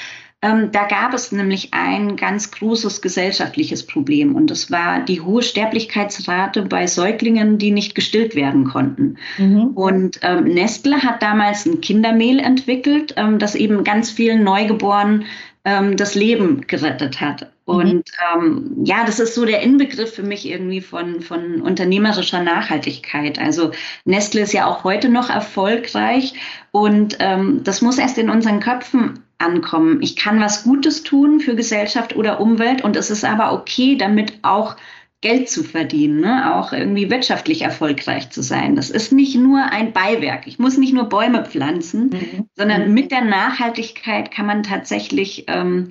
Ähm, 0.41 0.71
da 0.71 0.85
gab 0.85 1.15
es 1.15 1.33
nämlich 1.33 1.75
ein 1.75 2.15
ganz 2.15 2.53
großes 2.53 3.03
gesellschaftliches 3.03 3.85
Problem 3.85 4.37
und 4.37 4.53
das 4.53 4.71
war 4.71 5.01
die 5.01 5.21
hohe 5.21 5.43
Sterblichkeitsrate 5.43 6.63
bei 6.63 6.87
Säuglingen, 6.87 7.59
die 7.59 7.73
nicht 7.73 7.97
gestillt 7.97 8.37
werden 8.37 8.63
konnten. 8.63 9.17
Mhm. 9.37 9.67
Und 9.75 10.21
ähm, 10.23 10.45
Nestle 10.45 11.03
hat 11.03 11.23
damals 11.23 11.67
ein 11.67 11.81
Kindermehl 11.81 12.39
entwickelt, 12.39 13.15
ähm, 13.17 13.41
das 13.41 13.57
eben 13.57 13.83
ganz 13.83 14.13
vielen 14.13 14.45
Neugeborenen 14.45 15.25
ähm, 15.69 15.99
das 15.99 16.15
Leben 16.15 16.67
gerettet 16.67 17.21
hat. 17.21 17.43
Mhm. 17.67 17.75
Und 17.75 18.05
ähm, 18.35 18.77
ja, 18.85 19.05
das 19.05 19.21
ist 19.21 19.35
so 19.35 19.45
der 19.45 19.61
Inbegriff 19.61 20.15
für 20.15 20.23
mich 20.23 20.49
irgendwie 20.49 20.81
von, 20.81 21.21
von 21.21 21.61
unternehmerischer 21.61 22.43
Nachhaltigkeit. 22.43 23.39
Also 23.39 23.73
Nestle 24.07 24.41
ist 24.41 24.55
ja 24.55 24.67
auch 24.67 24.85
heute 24.85 25.11
noch 25.11 25.29
erfolgreich 25.29 26.33
und 26.71 27.19
ähm, 27.21 27.61
das 27.65 27.83
muss 27.83 27.99
erst 27.99 28.17
in 28.17 28.31
unseren 28.31 28.61
Köpfen 28.61 29.21
ankommen. 29.37 30.01
Ich 30.01 30.17
kann 30.17 30.41
was 30.41 30.65
Gutes 30.65 31.03
tun 31.03 31.41
für 31.41 31.55
Gesellschaft 31.55 32.17
oder 32.17 32.41
Umwelt 32.41 32.83
und 32.83 32.97
es 32.97 33.11
ist 33.11 33.25
aber 33.25 33.53
okay, 33.53 33.97
damit 33.97 34.39
auch 34.43 34.77
Geld 35.21 35.49
zu 35.49 35.65
verdienen, 35.65 36.21
ne? 36.21 36.55
auch 36.55 36.73
irgendwie 36.73 37.11
wirtschaftlich 37.11 37.63
erfolgreich 37.63 38.31
zu 38.31 38.41
sein. 38.41 38.77
Das 38.77 38.89
ist 38.89 39.13
nicht 39.13 39.35
nur 39.37 39.65
ein 39.65 39.93
Beiwerk. 39.93 40.47
Ich 40.47 40.61
muss 40.61 40.79
nicht 40.79 40.95
nur 40.95 41.09
Bäume 41.09 41.45
pflanzen, 41.45 42.11
mhm. 42.11 42.49
sondern 42.55 42.89
mhm. 42.89 42.95
mit 42.95 43.11
der 43.11 43.23
Nachhaltigkeit 43.23 44.31
kann 44.31 44.47
man 44.47 44.63
tatsächlich 44.63 45.47
ähm, 45.49 45.89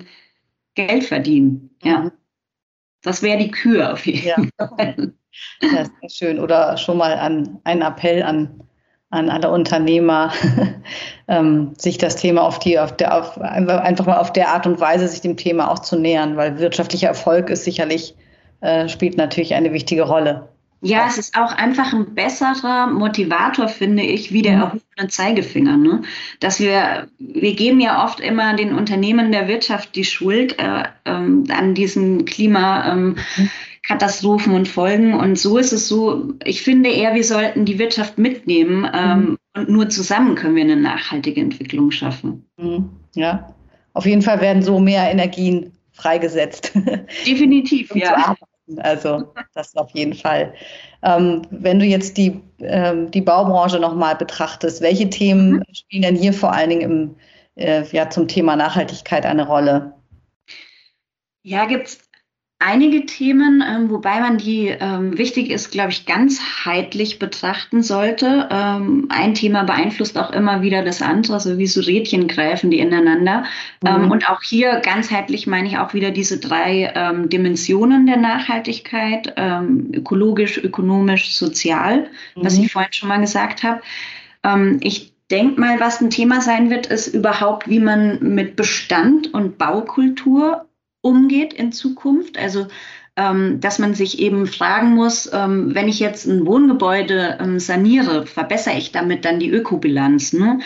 Geld 0.74 1.04
verdienen. 1.04 1.76
Ja. 1.82 1.98
Mhm. 1.98 2.12
Das 3.02 3.22
wäre 3.22 3.38
die 3.38 3.50
Kür 3.50 3.92
auf 3.92 4.06
jeden 4.06 4.26
ja. 4.26 4.68
Fall. 4.68 5.12
Das 5.60 5.90
ist 6.02 6.16
schön. 6.16 6.40
Oder 6.40 6.76
schon 6.78 6.96
mal 6.96 7.14
an, 7.14 7.60
ein 7.64 7.82
Appell 7.82 8.22
an, 8.22 8.62
an 9.10 9.28
alle 9.28 9.50
Unternehmer, 9.50 10.32
ähm, 11.28 11.74
sich 11.76 11.98
das 11.98 12.16
Thema 12.16 12.42
auf 12.42 12.58
die, 12.58 12.78
auf 12.78 12.96
der, 12.96 13.16
auf, 13.16 13.38
einfach 13.38 14.06
mal 14.06 14.18
auf 14.18 14.32
der 14.32 14.48
Art 14.48 14.66
und 14.66 14.80
Weise 14.80 15.06
sich 15.06 15.20
dem 15.20 15.36
Thema 15.36 15.70
auch 15.70 15.80
zu 15.80 15.98
nähern, 15.98 16.36
weil 16.36 16.58
wirtschaftlicher 16.58 17.08
Erfolg 17.08 17.50
ist 17.50 17.64
sicherlich 17.64 18.16
äh, 18.60 18.88
spielt 18.88 19.16
natürlich 19.16 19.54
eine 19.54 19.72
wichtige 19.72 20.02
Rolle. 20.02 20.48
Ja, 20.80 21.08
es 21.08 21.18
ist 21.18 21.36
auch 21.36 21.50
einfach 21.52 21.92
ein 21.92 22.14
besserer 22.14 22.86
Motivator, 22.86 23.66
finde 23.66 24.04
ich, 24.04 24.32
wie 24.32 24.42
der 24.42 24.54
mhm. 24.56 24.62
erhobene 24.62 25.08
Zeigefinger. 25.08 25.76
Ne? 25.76 26.02
Dass 26.38 26.60
wir, 26.60 27.08
wir 27.18 27.54
geben 27.54 27.80
ja 27.80 28.04
oft 28.04 28.20
immer 28.20 28.54
den 28.54 28.72
Unternehmen 28.72 29.32
der 29.32 29.48
Wirtschaft 29.48 29.96
die 29.96 30.04
Schuld 30.04 30.56
äh, 30.60 30.84
ähm, 31.04 31.42
an 31.50 31.74
diesen 31.74 32.26
Klimakatastrophen 32.26 34.54
und 34.54 34.68
Folgen. 34.68 35.14
Und 35.14 35.36
so 35.36 35.58
ist 35.58 35.72
es 35.72 35.88
so, 35.88 36.34
ich 36.44 36.62
finde 36.62 36.90
eher, 36.90 37.16
wir 37.16 37.24
sollten 37.24 37.64
die 37.64 37.80
Wirtschaft 37.80 38.18
mitnehmen 38.18 38.88
ähm, 38.94 39.20
mhm. 39.20 39.36
und 39.56 39.68
nur 39.68 39.88
zusammen 39.88 40.36
können 40.36 40.54
wir 40.54 40.62
eine 40.62 40.76
nachhaltige 40.76 41.40
Entwicklung 41.40 41.90
schaffen. 41.90 42.46
Mhm. 42.56 42.90
Ja, 43.16 43.52
auf 43.94 44.06
jeden 44.06 44.22
Fall 44.22 44.40
werden 44.40 44.62
so 44.62 44.78
mehr 44.78 45.10
Energien 45.10 45.72
freigesetzt. 45.90 46.72
Definitiv, 47.26 47.90
ja. 47.96 48.36
Also 48.76 49.32
das 49.54 49.76
auf 49.76 49.90
jeden 49.92 50.14
Fall. 50.14 50.54
Ähm, 51.02 51.42
wenn 51.50 51.78
du 51.78 51.86
jetzt 51.86 52.16
die, 52.16 52.40
ähm, 52.60 53.10
die 53.10 53.20
Baubranche 53.20 53.78
nochmal 53.78 54.16
betrachtest, 54.16 54.80
welche 54.80 55.08
Themen 55.08 55.52
mhm. 55.52 55.64
spielen 55.72 56.02
denn 56.02 56.16
hier 56.16 56.32
vor 56.32 56.52
allen 56.52 56.70
Dingen 56.70 56.82
im, 56.82 57.16
äh, 57.56 57.84
ja, 57.92 58.10
zum 58.10 58.28
Thema 58.28 58.56
Nachhaltigkeit 58.56 59.24
eine 59.24 59.46
Rolle? 59.46 59.94
Ja, 61.42 61.64
gibt 61.64 61.88
es 61.88 62.07
einige 62.60 63.06
Themen, 63.06 63.62
ähm, 63.66 63.90
wobei 63.90 64.18
man 64.20 64.36
die 64.36 64.66
ähm, 64.68 65.16
wichtig 65.16 65.50
ist, 65.50 65.70
glaube 65.70 65.90
ich, 65.90 66.06
ganzheitlich 66.06 67.20
betrachten 67.20 67.82
sollte. 67.82 68.48
Ähm, 68.50 69.06
ein 69.10 69.34
Thema 69.34 69.62
beeinflusst 69.62 70.18
auch 70.18 70.32
immer 70.32 70.60
wieder 70.60 70.82
das 70.82 71.00
andere, 71.00 71.38
so 71.38 71.56
wie 71.58 71.68
so 71.68 71.80
Rädchen 71.80 72.26
greifen 72.26 72.70
die 72.70 72.80
ineinander. 72.80 73.44
Ähm, 73.86 74.06
mhm. 74.06 74.10
und 74.10 74.28
auch 74.28 74.42
hier 74.42 74.80
ganzheitlich 74.80 75.46
meine 75.46 75.68
ich 75.68 75.78
auch 75.78 75.94
wieder 75.94 76.10
diese 76.10 76.40
drei 76.40 76.92
ähm, 76.96 77.28
Dimensionen 77.28 78.06
der 78.06 78.16
Nachhaltigkeit, 78.16 79.34
ähm, 79.36 79.92
ökologisch, 79.94 80.58
ökonomisch, 80.58 81.36
sozial, 81.36 82.08
mhm. 82.34 82.44
was 82.44 82.58
ich 82.58 82.72
vorhin 82.72 82.92
schon 82.92 83.08
mal 83.08 83.20
gesagt 83.20 83.62
habe. 83.62 83.80
ich 84.80 85.12
denke 85.30 85.60
mal, 85.60 85.78
was 85.80 86.00
ein 86.00 86.10
Thema 86.10 86.40
sein 86.40 86.70
wird, 86.70 86.86
ist 86.86 87.08
überhaupt, 87.08 87.68
wie 87.68 87.80
man 87.80 88.18
mit 88.20 88.56
Bestand 88.56 89.34
und 89.34 89.58
Baukultur 89.58 90.67
umgeht 91.00 91.52
in 91.52 91.72
Zukunft. 91.72 92.38
Also 92.38 92.66
ähm, 93.16 93.60
dass 93.60 93.80
man 93.80 93.94
sich 93.94 94.20
eben 94.20 94.46
fragen 94.46 94.94
muss, 94.94 95.28
ähm, 95.32 95.74
wenn 95.74 95.88
ich 95.88 95.98
jetzt 95.98 96.26
ein 96.26 96.46
Wohngebäude 96.46 97.38
ähm, 97.40 97.58
saniere, 97.58 98.26
verbessere 98.26 98.78
ich 98.78 98.92
damit 98.92 99.24
dann 99.24 99.40
die 99.40 99.50
Ökobilanz? 99.50 100.32
Ne? 100.32 100.60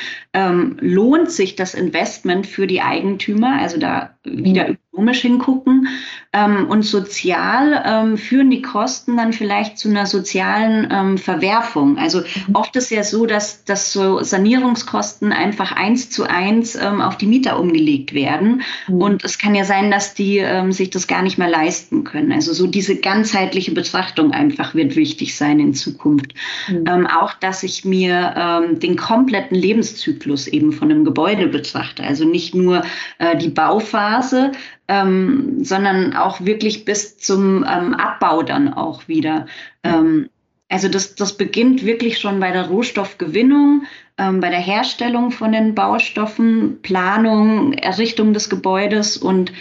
Lohnt 0.81 1.31
sich 1.31 1.57
das 1.57 1.75
Investment 1.75 2.47
für 2.47 2.67
die 2.67 2.83
Eigentümer? 2.83 3.59
Also 3.59 3.79
da 3.79 4.19
wieder 4.25 4.69
mhm. 4.69 4.77
Ökonomisch 4.93 5.21
hingucken. 5.21 5.89
Ähm, 6.35 6.69
und 6.69 6.83
sozial 6.83 7.83
ähm, 7.85 8.17
führen 8.17 8.51
die 8.51 8.63
Kosten 8.63 9.19
dann 9.19 9.35
vielleicht 9.35 9.77
zu 9.77 9.91
einer 9.91 10.07
sozialen 10.07 10.89
ähm, 10.91 11.19
Verwerfung. 11.19 11.99
Also 11.99 12.21
mhm. 12.21 12.55
oft 12.55 12.75
ist 12.77 12.91
ja 12.91 13.03
so, 13.03 13.27
dass, 13.27 13.65
dass 13.65 13.93
so 13.93 14.23
Sanierungskosten 14.23 15.33
einfach 15.33 15.73
eins 15.73 16.09
zu 16.09 16.25
eins 16.25 16.75
ähm, 16.75 17.03
auf 17.03 17.19
die 17.19 17.27
Mieter 17.27 17.61
umgelegt 17.61 18.15
werden. 18.15 18.63
Mhm. 18.89 19.03
Und 19.03 19.25
es 19.25 19.39
kann 19.39 19.55
ja 19.55 19.65
sein, 19.65 19.91
dass 19.91 20.15
die 20.15 20.39
ähm, 20.39 20.73
sich 20.73 20.89
das 20.89 21.07
gar 21.07 21.21
nicht 21.21 21.37
mehr 21.37 21.51
leisten 21.51 22.05
können. 22.05 22.33
Also 22.33 22.55
so 22.55 22.67
diese 22.67 22.97
ganzheitliche 22.97 23.73
Betrachtung 23.73 24.33
einfach 24.33 24.75
wird 24.75 24.97
wichtig 24.97 25.37
sein 25.37 25.61
in 25.61 25.75
Zukunft. 25.75 26.33
Mhm. 26.69 26.85
Ähm, 26.89 27.07
auch, 27.07 27.35
dass 27.35 27.63
ich 27.63 27.85
mir 27.85 28.73
den 28.73 28.97
kompletten 28.97 29.57
Lebenszyklus 29.57 30.47
eben 30.47 30.73
von 30.73 30.91
einem 30.91 31.05
Gebäude 31.05 31.49
betrachte. 31.49 32.03
Also 32.03 32.25
nicht 32.25 32.55
nur 32.55 32.83
äh, 33.19 33.37
die 33.37 33.49
Bauphase, 33.49 34.53
ähm, 34.93 35.65
sondern 35.65 36.15
auch 36.15 36.43
wirklich 36.43 36.85
bis 36.85 37.17
zum 37.17 37.65
ähm, 37.65 37.95
Abbau 37.95 38.43
dann 38.43 38.75
auch 38.75 39.09
wieder. 39.09 39.47
Ähm, 39.83 40.29
also 40.69 40.89
das, 40.89 41.15
das 41.15 41.39
beginnt 41.39 41.85
wirklich 41.85 42.19
schon 42.19 42.41
bei 42.41 42.51
der 42.51 42.67
Rohstoffgewinnung, 42.67 43.85
ähm, 44.19 44.41
bei 44.41 44.51
der 44.51 44.61
Herstellung 44.61 45.31
von 45.31 45.53
den 45.53 45.75
Baustoffen, 45.75 46.83
Planung, 46.83 47.73
Errichtung 47.73 48.35
des 48.35 48.51
Gebäudes 48.51 49.17
und 49.17 49.53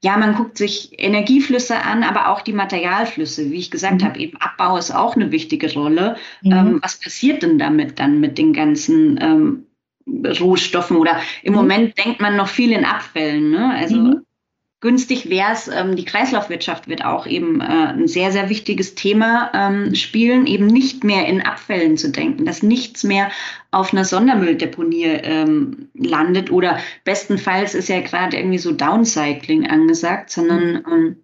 ja, 0.00 0.16
man 0.16 0.36
guckt 0.36 0.58
sich 0.58 0.90
Energieflüsse 0.96 1.82
an, 1.82 2.04
aber 2.04 2.28
auch 2.28 2.42
die 2.42 2.52
Materialflüsse. 2.52 3.50
Wie 3.50 3.58
ich 3.58 3.72
gesagt 3.72 4.02
mhm. 4.02 4.04
habe, 4.04 4.20
eben 4.20 4.36
Abbau 4.36 4.76
ist 4.76 4.92
auch 4.92 5.16
eine 5.16 5.32
wichtige 5.32 5.72
Rolle. 5.74 6.16
Mhm. 6.42 6.52
Ähm, 6.52 6.78
was 6.82 7.00
passiert 7.00 7.42
denn 7.42 7.58
damit 7.58 7.98
dann 7.98 8.20
mit 8.20 8.38
den 8.38 8.52
ganzen 8.52 9.18
ähm, 9.20 9.66
Rohstoffen? 10.38 10.98
Oder 10.98 11.18
im 11.42 11.52
mhm. 11.52 11.58
Moment 11.58 11.98
denkt 11.98 12.20
man 12.20 12.36
noch 12.36 12.46
viel 12.46 12.70
in 12.70 12.84
Abfällen. 12.84 13.50
Ne? 13.50 13.74
Also 13.74 13.96
mhm 13.96 14.22
günstig 14.80 15.28
wäre 15.28 15.52
es, 15.52 15.68
ähm, 15.68 15.96
die 15.96 16.04
Kreislaufwirtschaft 16.04 16.88
wird 16.88 17.04
auch 17.04 17.26
eben 17.26 17.60
äh, 17.60 17.64
ein 17.64 18.06
sehr, 18.06 18.30
sehr 18.30 18.48
wichtiges 18.48 18.94
Thema 18.94 19.50
ähm, 19.52 19.94
spielen, 19.94 20.46
eben 20.46 20.66
nicht 20.66 21.02
mehr 21.02 21.26
in 21.26 21.42
Abfällen 21.42 21.96
zu 21.96 22.10
denken, 22.10 22.44
dass 22.44 22.62
nichts 22.62 23.02
mehr 23.02 23.30
auf 23.70 23.92
einer 23.92 24.04
Sondermülldeponie 24.04 25.04
ähm, 25.04 25.88
landet 25.94 26.52
oder 26.52 26.78
bestenfalls 27.04 27.74
ist 27.74 27.88
ja 27.88 28.00
gerade 28.00 28.36
irgendwie 28.36 28.58
so 28.58 28.72
Downcycling 28.72 29.66
angesagt, 29.66 30.30
sondern 30.30 30.84
ähm, 30.90 31.16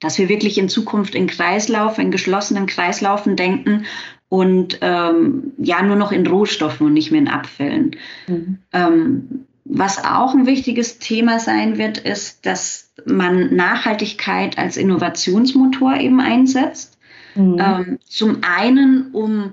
dass 0.00 0.18
wir 0.18 0.28
wirklich 0.28 0.58
in 0.58 0.68
Zukunft 0.68 1.14
in 1.14 1.26
Kreislauf, 1.26 1.98
in 1.98 2.10
geschlossenen 2.10 2.66
Kreislaufen 2.66 3.36
denken 3.36 3.86
und 4.28 4.78
ähm, 4.82 5.52
ja 5.58 5.82
nur 5.82 5.96
noch 5.96 6.10
in 6.10 6.26
Rohstoffen 6.26 6.88
und 6.88 6.92
nicht 6.92 7.12
mehr 7.12 7.20
in 7.20 7.28
Abfällen. 7.28 7.96
Mhm. 8.26 8.58
Ähm, 8.72 9.46
was 9.68 10.04
auch 10.04 10.34
ein 10.34 10.46
wichtiges 10.46 10.98
Thema 10.98 11.38
sein 11.38 11.78
wird, 11.78 11.98
ist, 11.98 12.46
dass 12.46 12.92
man 13.04 13.54
Nachhaltigkeit 13.54 14.58
als 14.58 14.76
Innovationsmotor 14.76 15.96
eben 15.96 16.20
einsetzt. 16.20 16.98
Mhm. 17.34 17.58
Ähm, 17.58 17.98
zum 18.04 18.38
einen, 18.42 19.10
um 19.12 19.52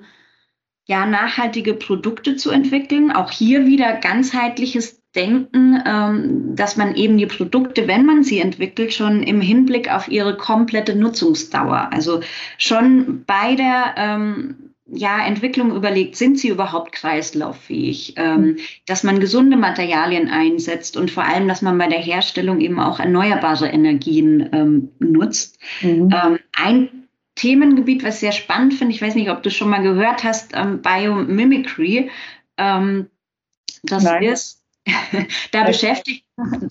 ja, 0.86 1.06
nachhaltige 1.06 1.74
Produkte 1.74 2.36
zu 2.36 2.52
entwickeln. 2.52 3.12
Auch 3.12 3.32
hier 3.32 3.66
wieder 3.66 3.94
ganzheitliches 3.94 5.02
Denken, 5.16 5.82
ähm, 5.86 6.56
dass 6.56 6.76
man 6.76 6.96
eben 6.96 7.18
die 7.18 7.28
Produkte, 7.28 7.88
wenn 7.88 8.06
man 8.06 8.24
sie 8.24 8.40
entwickelt, 8.40 8.94
schon 8.94 9.22
im 9.22 9.42
Hinblick 9.42 9.94
auf 9.94 10.08
ihre 10.08 10.36
komplette 10.36 10.96
Nutzungsdauer, 10.96 11.90
also 11.92 12.22
schon 12.58 13.24
bei 13.26 13.54
der 13.56 13.94
ähm, 13.96 14.63
ja, 14.96 15.26
Entwicklung 15.26 15.76
überlegt, 15.76 16.16
sind 16.16 16.40
sie 16.40 16.50
überhaupt 16.50 16.92
kreislauffähig, 16.92 18.14
ähm, 18.18 18.42
mhm. 18.42 18.58
dass 18.86 19.04
man 19.04 19.20
gesunde 19.20 19.58
Materialien 19.58 20.30
einsetzt 20.30 20.98
und 20.98 21.12
vor 21.12 21.24
allem, 21.24 21.48
dass 21.48 21.62
man 21.62 21.78
bei 21.78 21.88
der 21.88 22.00
Herstellung 22.00 22.60
eben 22.60 22.80
auch 22.80 23.00
erneuerbare 23.00 23.68
Energien 23.68 24.50
ähm, 24.52 24.90
nutzt. 25.00 25.60
Mhm. 25.82 26.10
Ähm, 26.14 26.40
ein 26.54 26.90
Themengebiet, 27.36 28.04
was 28.04 28.20
sehr 28.20 28.32
spannend 28.32 28.76
finde, 28.76 28.94
ich 28.94 29.02
weiß 29.02 29.16
nicht, 29.16 29.30
ob 29.30 29.44
du 29.44 29.50
schon 29.50 29.70
mal 29.70 29.82
gehört 29.82 30.24
hast, 30.24 30.52
ähm, 30.54 30.82
Biomimicry. 30.82 32.10
Ähm, 32.58 33.08
das 33.84 34.04
Nein. 34.04 34.24
ist, 34.24 34.64
da 35.52 35.64
beschäftigt 35.64 36.26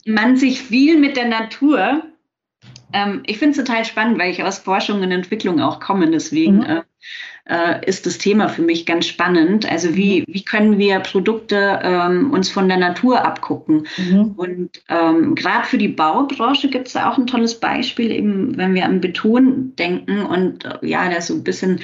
man 0.07 0.37
sich 0.37 0.63
viel 0.63 0.99
mit 0.99 1.17
der 1.17 1.29
Natur 1.29 2.03
ähm, 2.93 3.23
ich 3.27 3.39
finde 3.39 3.59
es 3.59 3.65
total 3.65 3.85
spannend, 3.85 4.19
weil 4.19 4.31
ich 4.31 4.43
aus 4.45 4.59
Forschung 4.59 5.01
und 5.01 5.11
Entwicklung 5.11 5.61
auch 5.61 5.81
komme. 5.81 6.11
Deswegen 6.11 6.59
mhm. 6.59 6.83
Äh, 7.45 7.85
ist 7.87 8.07
das 8.07 8.19
Thema 8.19 8.49
für 8.49 8.63
mich 8.63 8.87
ganz 8.87 9.07
spannend. 9.07 9.71
Also 9.71 9.95
wie, 9.97 10.21
mhm. 10.21 10.25
wie 10.29 10.45
können 10.45 10.79
wir 10.79 11.01
Produkte 11.01 11.81
ähm, 11.83 12.31
uns 12.31 12.49
von 12.49 12.69
der 12.69 12.77
Natur 12.79 13.25
abgucken? 13.25 13.87
Mhm. 13.97 14.33
Und 14.37 14.71
ähm, 14.89 15.35
gerade 15.35 15.67
für 15.67 15.79
die 15.79 15.89
Baubranche 15.89 16.69
gibt 16.69 16.89
es 16.89 16.97
auch 16.97 17.19
ein 17.19 17.27
tolles 17.27 17.59
Beispiel, 17.59 18.11
eben 18.11 18.57
wenn 18.57 18.75
wir 18.75 18.85
an 18.85 19.01
Beton 19.01 19.75
denken 19.77 20.25
und 20.25 20.65
äh, 20.65 20.79
ja, 20.83 21.09
das 21.09 21.27
so 21.29 21.35
ein 21.35 21.45
bisschen 21.45 21.81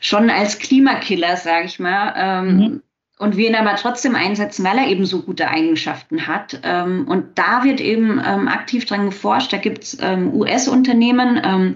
schon 0.00 0.30
als 0.30 0.58
Klimakiller, 0.58 1.36
sage 1.36 1.66
ich 1.66 1.78
mal. 1.78 2.14
Ähm, 2.16 2.56
mhm. 2.56 2.82
Und 3.18 3.38
wir 3.38 3.48
ihn 3.48 3.54
aber 3.54 3.76
trotzdem 3.76 4.14
einsetzen, 4.14 4.62
weil 4.62 4.76
er 4.76 4.88
eben 4.88 5.06
so 5.06 5.22
gute 5.22 5.48
Eigenschaften 5.48 6.26
hat. 6.26 6.60
Ähm, 6.62 7.08
und 7.08 7.38
da 7.38 7.64
wird 7.64 7.80
eben 7.80 8.20
ähm, 8.24 8.46
aktiv 8.46 8.84
dran 8.84 9.06
geforscht. 9.06 9.54
Da 9.54 9.56
gibt 9.56 9.84
es 9.84 9.98
ähm, 10.02 10.34
US-Unternehmen, 10.34 11.74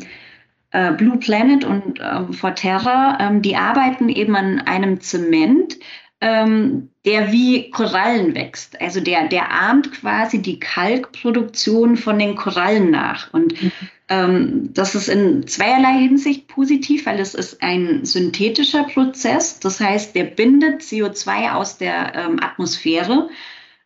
äh, 0.72 0.92
Blue 0.92 1.18
Planet 1.18 1.64
und 1.64 1.98
äh, 1.98 2.32
Forterra, 2.32 3.18
ähm, 3.20 3.42
die 3.42 3.56
arbeiten 3.56 4.08
eben 4.08 4.36
an 4.36 4.60
einem 4.60 5.00
Zement, 5.00 5.76
ähm, 6.20 6.90
der 7.04 7.32
wie 7.32 7.70
Korallen 7.70 8.34
wächst. 8.34 8.80
Also 8.80 9.00
der, 9.00 9.28
der 9.28 9.50
ahmt 9.52 9.90
quasi 9.92 10.42
die 10.42 10.60
Kalkproduktion 10.60 11.96
von 11.96 12.18
den 12.18 12.36
Korallen 12.36 12.90
nach. 12.90 13.32
Und 13.32 13.60
mhm. 13.60 13.72
ähm, 14.08 14.70
das 14.74 14.94
ist 14.94 15.08
in 15.08 15.46
zweierlei 15.46 15.98
Hinsicht 15.98 16.46
positiv, 16.46 17.06
weil 17.06 17.20
es 17.20 17.34
ist 17.34 17.62
ein 17.62 18.04
synthetischer 18.04 18.84
Prozess. 18.84 19.60
Das 19.60 19.80
heißt, 19.80 20.14
der 20.14 20.24
bindet 20.24 20.82
CO2 20.82 21.52
aus 21.52 21.78
der 21.78 22.14
ähm, 22.14 22.38
Atmosphäre. 22.42 23.30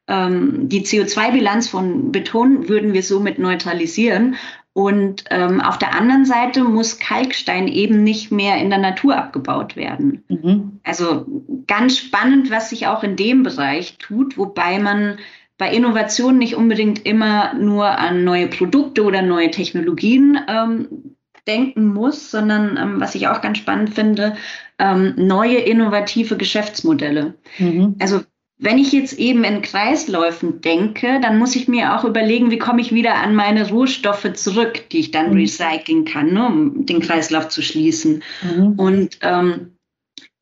Ähm, 0.09 0.69
die 0.69 0.85
CO2-Bilanz 0.85 1.69
von 1.69 2.11
Beton 2.11 2.69
würden 2.69 2.93
wir 2.93 3.03
somit 3.03 3.39
neutralisieren. 3.39 4.37
Und 4.75 5.25
ähm, 5.31 5.61
auf 5.61 5.79
der 5.79 5.95
anderen 5.95 6.25
Seite 6.25 6.65
muss 6.65 6.99
Kalkstein 6.99 7.69
eben 7.69 8.03
nicht 8.03 8.33
mehr 8.33 8.59
in 8.59 8.71
der 8.71 8.81
Natur 8.81 9.17
abgebaut 9.17 9.77
werden. 9.77 10.25
Mhm. 10.29 10.81
Also 10.83 11.27
ganz 11.69 11.97
spannend, 11.97 12.51
was 12.51 12.71
sich 12.71 12.89
auch 12.89 13.05
in 13.05 13.15
dem 13.15 13.45
Bereich 13.45 13.99
tut, 13.99 14.37
wobei 14.37 14.81
man 14.81 15.19
bei 15.59 15.73
Innovationen 15.73 16.39
nicht 16.39 16.57
unbedingt 16.57 17.07
immer 17.07 17.55
nur 17.55 17.87
an 17.87 18.25
neue 18.25 18.49
Produkte 18.49 19.05
oder 19.05 19.23
neue 19.23 19.53
Technologien 19.53 20.41
ähm, 20.49 21.15
denken 21.47 21.87
muss, 21.87 22.33
sondern 22.33 22.77
ähm, 22.77 23.01
was 23.01 23.15
ich 23.15 23.29
auch 23.29 23.41
ganz 23.41 23.59
spannend 23.59 23.95
finde, 23.95 24.37
ähm, 24.81 25.15
neue 25.17 25.59
innovative 25.59 26.37
Geschäftsmodelle. 26.37 27.35
Mhm. 27.59 27.95
Also 28.01 28.23
wenn 28.57 28.79
ich 28.79 28.93
jetzt 28.93 29.19
eben 29.19 29.43
in 29.43 29.63
Kreisläufen 29.63 30.61
denke, 30.61 31.19
dann 31.21 31.39
muss 31.39 31.57
ich 31.57 31.67
mir 31.67 31.95
auch 31.95 32.05
überlegen, 32.05 32.51
wie 32.51 32.59
komme 32.59 32.81
ich 32.81 32.95
wieder 32.95 33.17
an 33.17 33.35
meine 33.35 33.69
Rohstoffe 33.69 34.33
zurück, 34.35 34.89
die 34.91 35.01
ich 35.01 35.11
dann 35.11 35.31
mhm. 35.31 35.39
recyceln 35.39 36.05
kann, 36.05 36.33
ne, 36.33 36.47
um 36.47 36.87
den 36.87 37.01
Kreislauf 37.01 37.49
zu 37.49 37.63
schließen. 37.63 38.23
Mhm. 38.43 38.73
Und 38.79 39.19
ähm, 39.23 39.77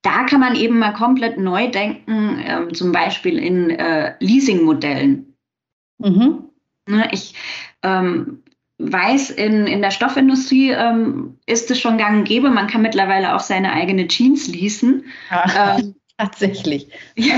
da 0.02 0.24
kann 0.24 0.40
man 0.40 0.56
eben 0.56 0.78
mal 0.78 0.92
komplett 0.92 1.38
neu 1.38 1.70
denken, 1.70 2.42
ähm, 2.44 2.74
zum 2.74 2.92
Beispiel 2.92 3.38
in 3.38 3.70
äh, 3.70 4.14
Leasingmodellen. 4.20 5.36
Mhm. 5.98 6.50
Ne, 6.88 7.08
ich 7.12 7.34
ähm, 7.82 8.42
weiß, 8.78 9.30
in, 9.30 9.66
in 9.66 9.80
der 9.80 9.90
Stoffindustrie 9.90 10.70
ähm, 10.70 11.38
ist 11.46 11.70
es 11.70 11.80
schon 11.80 11.98
gang 11.98 12.18
und 12.18 12.24
gäbe. 12.24 12.50
Man 12.50 12.66
kann 12.66 12.82
mittlerweile 12.82 13.34
auch 13.34 13.40
seine 13.40 13.72
eigene 13.72 14.08
Jeans 14.08 14.48
leasen. 14.48 15.04
Ja, 15.30 15.78
ähm, 15.78 15.94
tatsächlich. 16.18 16.88
Ja. 17.16 17.36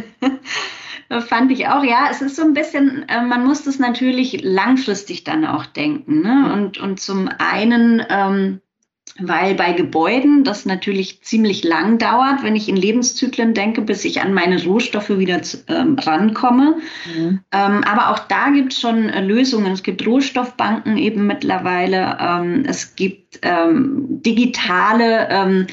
Fand 1.28 1.52
ich 1.52 1.68
auch, 1.68 1.84
ja, 1.84 2.08
es 2.10 2.22
ist 2.22 2.36
so 2.36 2.42
ein 2.42 2.54
bisschen, 2.54 3.08
äh, 3.08 3.22
man 3.22 3.44
muss 3.44 3.62
das 3.62 3.78
natürlich 3.78 4.42
langfristig 4.42 5.24
dann 5.24 5.44
auch 5.44 5.66
denken. 5.66 6.22
Ne? 6.22 6.52
Und, 6.52 6.78
und 6.78 6.98
zum 6.98 7.28
einen, 7.38 8.02
ähm, 8.08 8.60
weil 9.18 9.54
bei 9.54 9.72
Gebäuden 9.72 10.42
das 10.42 10.66
natürlich 10.66 11.22
ziemlich 11.22 11.62
lang 11.62 11.98
dauert, 11.98 12.42
wenn 12.42 12.56
ich 12.56 12.68
in 12.68 12.76
Lebenszyklen 12.76 13.54
denke, 13.54 13.82
bis 13.82 14.04
ich 14.04 14.22
an 14.22 14.34
meine 14.34 14.62
Rohstoffe 14.64 15.10
wieder 15.10 15.40
ähm, 15.68 15.96
rankomme. 15.98 16.78
Mhm. 17.14 17.40
Ähm, 17.52 17.84
aber 17.84 18.10
auch 18.10 18.20
da 18.20 18.50
gibt 18.50 18.72
es 18.72 18.80
schon 18.80 19.08
äh, 19.08 19.20
Lösungen. 19.20 19.72
Es 19.72 19.84
gibt 19.84 20.04
Rohstoffbanken 20.04 20.96
eben 20.96 21.26
mittlerweile. 21.26 22.16
Ähm, 22.18 22.64
es 22.66 22.96
gibt 22.96 23.38
ähm, 23.42 24.22
digitale 24.22 25.28
ähm, 25.30 25.66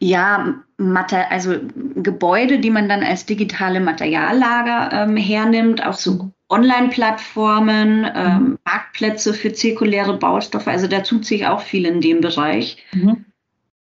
ja, 0.00 0.62
Mater 0.76 1.30
also 1.30 1.56
Gebäude, 1.96 2.60
die 2.60 2.70
man 2.70 2.88
dann 2.88 3.02
als 3.02 3.26
digitale 3.26 3.80
Materiallager 3.80 4.90
ähm, 4.92 5.16
hernimmt, 5.16 5.84
auch 5.84 5.94
so 5.94 6.30
Online-Plattformen, 6.48 8.10
ähm, 8.14 8.32
mhm. 8.32 8.58
Marktplätze 8.64 9.34
für 9.34 9.52
zirkuläre 9.52 10.16
Baustoffe. 10.16 10.68
Also 10.68 10.86
da 10.86 11.00
tut 11.00 11.24
sich 11.24 11.46
auch 11.46 11.60
viel 11.60 11.84
in 11.84 12.00
dem 12.00 12.20
Bereich. 12.20 12.78
Mhm. 12.92 13.24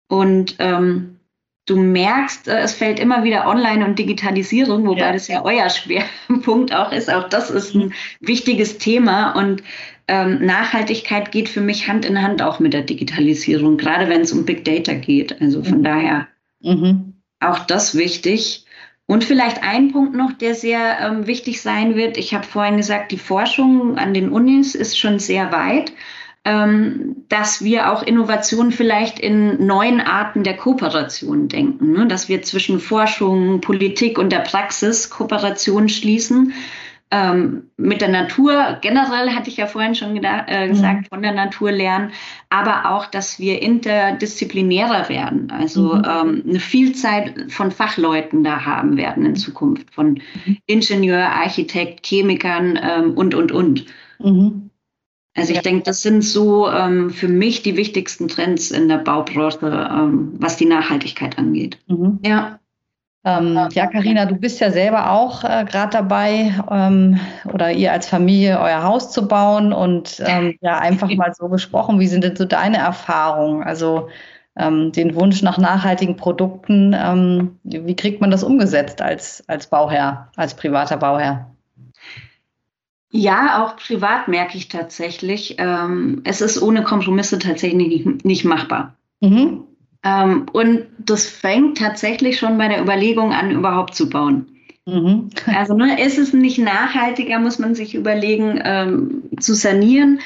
Und 0.08 0.56
ähm, 0.58 1.18
du 1.66 1.76
merkst, 1.76 2.48
äh, 2.48 2.60
es 2.60 2.72
fällt 2.72 2.98
immer 2.98 3.22
wieder 3.22 3.46
Online 3.46 3.84
und 3.84 3.98
Digitalisierung, 3.98 4.86
wobei 4.86 5.00
ja. 5.00 5.12
das 5.12 5.28
ja 5.28 5.44
euer 5.44 5.68
Schwerpunkt 5.70 6.74
auch 6.74 6.90
ist. 6.90 7.12
Auch 7.12 7.28
das 7.28 7.50
ist 7.50 7.74
ein 7.74 7.92
wichtiges 8.20 8.78
Thema 8.78 9.32
und 9.32 9.62
ähm, 10.08 10.44
Nachhaltigkeit 10.44 11.30
geht 11.30 11.48
für 11.48 11.60
mich 11.60 11.88
Hand 11.88 12.04
in 12.04 12.22
Hand 12.22 12.42
auch 12.42 12.58
mit 12.58 12.72
der 12.72 12.82
Digitalisierung, 12.82 13.76
gerade 13.76 14.08
wenn 14.08 14.22
es 14.22 14.32
um 14.32 14.44
Big 14.44 14.64
Data 14.64 14.94
geht. 14.94 15.40
Also 15.40 15.62
von 15.62 15.78
mhm. 15.78 15.84
daher 15.84 16.28
Mhm. 16.60 17.14
Auch 17.40 17.60
das 17.60 17.96
wichtig. 17.96 18.64
Und 19.06 19.24
vielleicht 19.24 19.62
ein 19.62 19.92
Punkt 19.92 20.14
noch, 20.14 20.32
der 20.32 20.54
sehr 20.54 20.98
ähm, 21.00 21.26
wichtig 21.26 21.62
sein 21.62 21.94
wird. 21.94 22.18
Ich 22.18 22.34
habe 22.34 22.44
vorhin 22.44 22.76
gesagt, 22.76 23.10
die 23.10 23.18
Forschung 23.18 23.96
an 23.96 24.12
den 24.12 24.30
Unis 24.30 24.74
ist 24.74 24.98
schon 24.98 25.18
sehr 25.18 25.50
weit, 25.50 25.92
ähm, 26.44 27.24
dass 27.28 27.64
wir 27.64 27.90
auch 27.92 28.02
Innovationen 28.02 28.70
vielleicht 28.70 29.18
in 29.18 29.64
neuen 29.66 30.00
Arten 30.00 30.44
der 30.44 30.56
Kooperation 30.56 31.48
denken, 31.48 31.92
ne? 31.92 32.06
dass 32.06 32.28
wir 32.28 32.42
zwischen 32.42 32.80
Forschung, 32.80 33.60
Politik 33.60 34.18
und 34.18 34.30
der 34.30 34.40
Praxis 34.40 35.08
Kooperation 35.08 35.88
schließen 35.88 36.52
ähm, 37.10 37.70
mit 37.76 38.00
der 38.00 38.08
Natur 38.08 38.78
generell, 38.82 39.30
hatte 39.30 39.48
ich 39.48 39.56
ja 39.56 39.66
vorhin 39.66 39.94
schon 39.94 40.16
äh, 40.22 40.66
mhm. 40.66 40.70
gesagt, 40.70 41.02
mhm. 41.02 41.06
von 41.06 41.22
der 41.22 41.32
Natur 41.32 41.72
lernen, 41.72 42.12
aber 42.50 42.90
auch, 42.90 43.06
dass 43.06 43.38
wir 43.38 43.62
interdisziplinärer 43.62 45.08
werden, 45.08 45.50
also 45.50 45.94
mhm. 45.94 46.02
ähm, 46.06 46.42
eine 46.48 46.60
Vielzahl 46.60 47.48
von 47.48 47.70
Fachleuten 47.70 48.44
da 48.44 48.64
haben 48.64 48.96
werden 48.96 49.24
in 49.24 49.36
Zukunft, 49.36 49.92
von 49.92 50.20
mhm. 50.44 50.58
Ingenieur, 50.66 51.20
Architekt, 51.20 52.06
Chemikern 52.06 52.78
ähm, 52.82 53.14
und, 53.16 53.34
und, 53.34 53.52
und. 53.52 53.86
Mhm. 54.18 54.70
Also 55.34 55.50
ich 55.50 55.56
ja. 55.56 55.62
denke, 55.62 55.84
das 55.84 56.02
sind 56.02 56.22
so 56.22 56.68
ähm, 56.68 57.10
für 57.10 57.28
mich 57.28 57.62
die 57.62 57.76
wichtigsten 57.76 58.26
Trends 58.26 58.72
in 58.72 58.88
der 58.88 58.98
Baubranche, 58.98 59.88
ähm, 59.90 60.32
was 60.38 60.56
die 60.56 60.66
Nachhaltigkeit 60.66 61.38
angeht. 61.38 61.78
Mhm. 61.86 62.18
Ja. 62.24 62.58
Ähm, 63.24 63.68
ja, 63.72 63.87
Karina, 63.88 64.26
du 64.26 64.37
bist 64.37 64.61
ja 64.61 64.70
selber 64.70 65.11
auch 65.11 65.42
äh, 65.42 65.64
gerade 65.64 65.90
dabei, 65.90 66.54
ähm, 66.70 67.18
oder 67.52 67.72
ihr 67.72 67.92
als 67.92 68.09
Familie 68.09 68.61
euer 68.61 68.83
Haus 68.83 69.11
zu 69.11 69.26
bauen 69.26 69.72
und 69.72 70.22
ähm, 70.24 70.57
ja, 70.61 70.78
einfach 70.78 71.12
mal 71.14 71.35
so 71.35 71.48
gesprochen, 71.48 71.98
wie 71.98 72.07
sind 72.07 72.22
denn 72.22 72.37
so 72.37 72.44
deine 72.44 72.78
Erfahrungen? 72.78 73.64
Also 73.64 74.09
ähm, 74.57 74.92
den 74.92 75.14
Wunsch 75.14 75.42
nach 75.42 75.59
nachhaltigen 75.59 76.16
Produkten, 76.16 76.94
ähm, 76.96 77.59
wie 77.64 77.96
kriegt 77.96 78.20
man 78.20 78.31
das 78.31 78.44
umgesetzt 78.44 79.02
als, 79.02 79.42
als 79.48 79.66
Bauherr, 79.66 80.31
als 80.37 80.54
privater 80.54 80.96
Bauherr? 80.96 81.50
Ja, 83.11 83.64
auch 83.64 83.76
privat 83.76 84.28
merke 84.28 84.59
ich 84.59 84.68
tatsächlich, 84.68 85.57
ähm, 85.59 86.20
es 86.24 86.40
ist 86.40 86.61
ohne 86.61 86.83
Kompromisse 86.83 87.38
tatsächlich 87.38 88.04
nicht, 88.04 88.24
nicht 88.24 88.44
machbar. 88.44 88.94
Mhm. 89.20 89.64
Ähm, 90.04 90.46
und 90.52 90.87
das 90.98 91.26
fängt 91.26 91.78
tatsächlich 91.78 92.38
schon 92.38 92.58
bei 92.58 92.68
der 92.68 92.80
Überlegung 92.80 93.32
an, 93.32 93.50
überhaupt 93.50 93.94
zu 93.94 94.08
bauen. 94.08 94.46
Mhm. 94.87 95.28
Also 95.46 95.74
ne, 95.74 96.02
ist 96.02 96.18
es 96.18 96.32
nicht 96.32 96.58
nachhaltiger, 96.58 97.38
muss 97.38 97.58
man 97.58 97.74
sich 97.74 97.94
überlegen, 97.94 98.61
ähm, 98.64 99.22
zu 99.38 99.54
sanieren. 99.54 100.20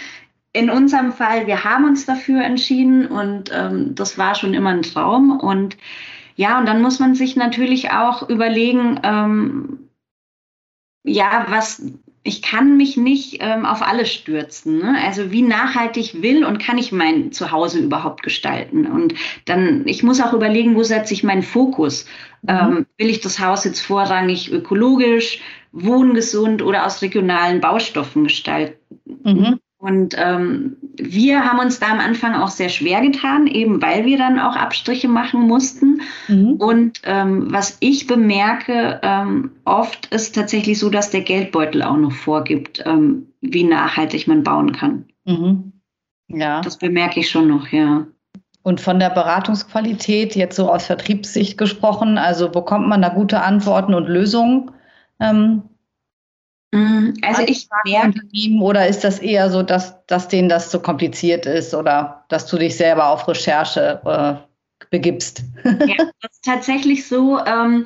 In 0.52 0.70
unserem 0.70 1.12
Fall, 1.12 1.46
wir 1.46 1.64
haben 1.64 1.84
uns 1.84 2.04
dafür 2.04 2.42
entschieden 2.42 3.06
und 3.06 3.50
ähm, 3.52 3.94
das 3.94 4.18
war 4.18 4.34
schon 4.34 4.54
immer 4.54 4.70
ein 4.70 4.82
Traum. 4.82 5.38
Und 5.40 5.76
ja, 6.36 6.58
und 6.58 6.66
dann 6.66 6.82
muss 6.82 7.00
man 7.00 7.14
sich 7.14 7.36
natürlich 7.36 7.90
auch 7.90 8.28
überlegen, 8.28 9.00
ähm, 9.02 9.88
ja, 11.04 11.46
was, 11.48 11.82
ich 12.24 12.42
kann 12.42 12.76
mich 12.76 12.96
nicht 12.96 13.38
ähm, 13.40 13.66
auf 13.66 13.82
alles 13.82 14.12
stürzen. 14.12 14.78
Ne? 14.78 14.96
Also 15.04 15.32
wie 15.32 15.42
nachhaltig 15.42 16.22
will 16.22 16.44
und 16.44 16.58
kann 16.58 16.78
ich 16.78 16.92
mein 16.92 17.32
Zuhause 17.32 17.80
überhaupt 17.80 18.22
gestalten? 18.22 18.86
Und 18.86 19.14
dann, 19.44 19.82
ich 19.86 20.02
muss 20.02 20.20
auch 20.20 20.32
überlegen, 20.32 20.76
wo 20.76 20.82
setze 20.84 21.14
ich 21.14 21.24
meinen 21.24 21.42
Fokus? 21.42 22.06
Mhm. 22.42 22.48
Ähm, 22.48 22.86
will 22.98 23.10
ich 23.10 23.20
das 23.20 23.40
Haus 23.40 23.64
jetzt 23.64 23.80
vorrangig 23.80 24.52
ökologisch, 24.52 25.40
wohngesund 25.72 26.62
oder 26.62 26.86
aus 26.86 27.02
regionalen 27.02 27.60
Baustoffen 27.60 28.24
gestalten? 28.24 29.00
Mhm. 29.24 29.60
Und 29.82 30.14
ähm, 30.16 30.76
wir 30.94 31.44
haben 31.44 31.58
uns 31.58 31.80
da 31.80 31.88
am 31.88 31.98
Anfang 31.98 32.36
auch 32.36 32.50
sehr 32.50 32.68
schwer 32.68 33.00
getan, 33.00 33.48
eben 33.48 33.82
weil 33.82 34.06
wir 34.06 34.16
dann 34.16 34.38
auch 34.38 34.54
Abstriche 34.54 35.08
machen 35.08 35.40
mussten. 35.40 36.02
Mhm. 36.28 36.52
Und 36.52 37.00
ähm, 37.02 37.52
was 37.52 37.78
ich 37.80 38.06
bemerke, 38.06 39.00
ähm, 39.02 39.50
oft 39.64 40.06
ist 40.14 40.36
tatsächlich 40.36 40.78
so, 40.78 40.88
dass 40.88 41.10
der 41.10 41.22
Geldbeutel 41.22 41.82
auch 41.82 41.96
noch 41.96 42.12
vorgibt, 42.12 42.80
ähm, 42.86 43.26
wie 43.40 43.64
nachhaltig 43.64 44.28
man 44.28 44.44
bauen 44.44 44.70
kann. 44.70 45.06
Mhm. 45.24 45.72
Ja. 46.28 46.60
Das 46.60 46.78
bemerke 46.78 47.18
ich 47.18 47.28
schon 47.28 47.48
noch, 47.48 47.66
ja. 47.66 48.06
Und 48.62 48.80
von 48.80 49.00
der 49.00 49.10
Beratungsqualität, 49.10 50.36
jetzt 50.36 50.54
so 50.54 50.70
aus 50.70 50.86
Vertriebssicht 50.86 51.58
gesprochen, 51.58 52.18
also 52.18 52.50
bekommt 52.50 52.86
man 52.86 53.02
da 53.02 53.08
gute 53.08 53.42
Antworten 53.42 53.94
und 53.94 54.06
Lösungen? 54.06 54.70
Mm, 56.72 57.10
also 57.22 57.42
ich 57.42 57.68
merke, 57.84 58.20
oder 58.60 58.88
ist 58.88 59.04
das 59.04 59.18
eher 59.18 59.50
so, 59.50 59.62
dass, 59.62 60.04
dass 60.06 60.28
denen 60.28 60.48
das 60.48 60.70
zu 60.70 60.80
kompliziert 60.80 61.46
ist 61.46 61.74
oder 61.74 62.24
dass 62.28 62.46
du 62.46 62.58
dich 62.58 62.76
selber 62.76 63.08
auf 63.08 63.28
Recherche 63.28 64.00
äh, 64.04 64.86
begibst? 64.90 65.42
Ja, 65.64 65.96
das 66.20 66.32
ist 66.32 66.44
tatsächlich 66.44 67.06
so. 67.06 67.38
Ähm, 67.44 67.84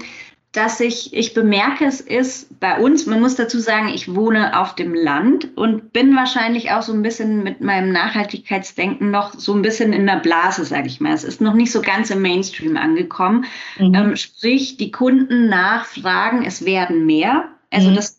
dass 0.57 0.81
ich, 0.81 1.13
ich 1.13 1.35
bemerke, 1.35 1.85
es 1.85 2.01
ist 2.01 2.59
bei 2.61 2.81
uns, 2.81 3.05
man 3.05 3.21
muss 3.21 3.35
dazu 3.35 3.59
sagen, 3.59 3.89
ich 3.89 4.15
wohne 4.15 4.59
auf 4.59 4.75
dem 4.75 4.95
Land 4.95 5.55
und 5.55 5.93
bin 5.93 6.17
wahrscheinlich 6.17 6.71
auch 6.71 6.81
so 6.81 6.95
ein 6.95 7.03
bisschen 7.03 7.43
mit 7.43 7.61
meinem 7.61 7.93
Nachhaltigkeitsdenken 7.93 9.11
noch 9.11 9.35
so 9.35 9.53
ein 9.53 9.61
bisschen 9.61 9.93
in 9.93 10.07
der 10.07 10.17
Blase, 10.17 10.65
sage 10.65 10.87
ich 10.87 10.99
mal. 10.99 11.13
Es 11.13 11.25
ist 11.25 11.43
noch 11.43 11.53
nicht 11.53 11.71
so 11.71 11.83
ganz 11.83 12.09
im 12.09 12.23
Mainstream 12.23 12.79
angekommen. 12.79 13.45
Mhm. 13.79 13.95
Ähm, 13.95 14.17
sprich, 14.17 14.79
die 14.79 14.91
Kunden 14.91 15.51
nachfragen, 15.51 16.43
es 16.47 16.65
werden 16.65 17.05
mehr. 17.05 17.51
Also 17.71 17.91
mhm. 17.91 17.97
das, 17.97 18.16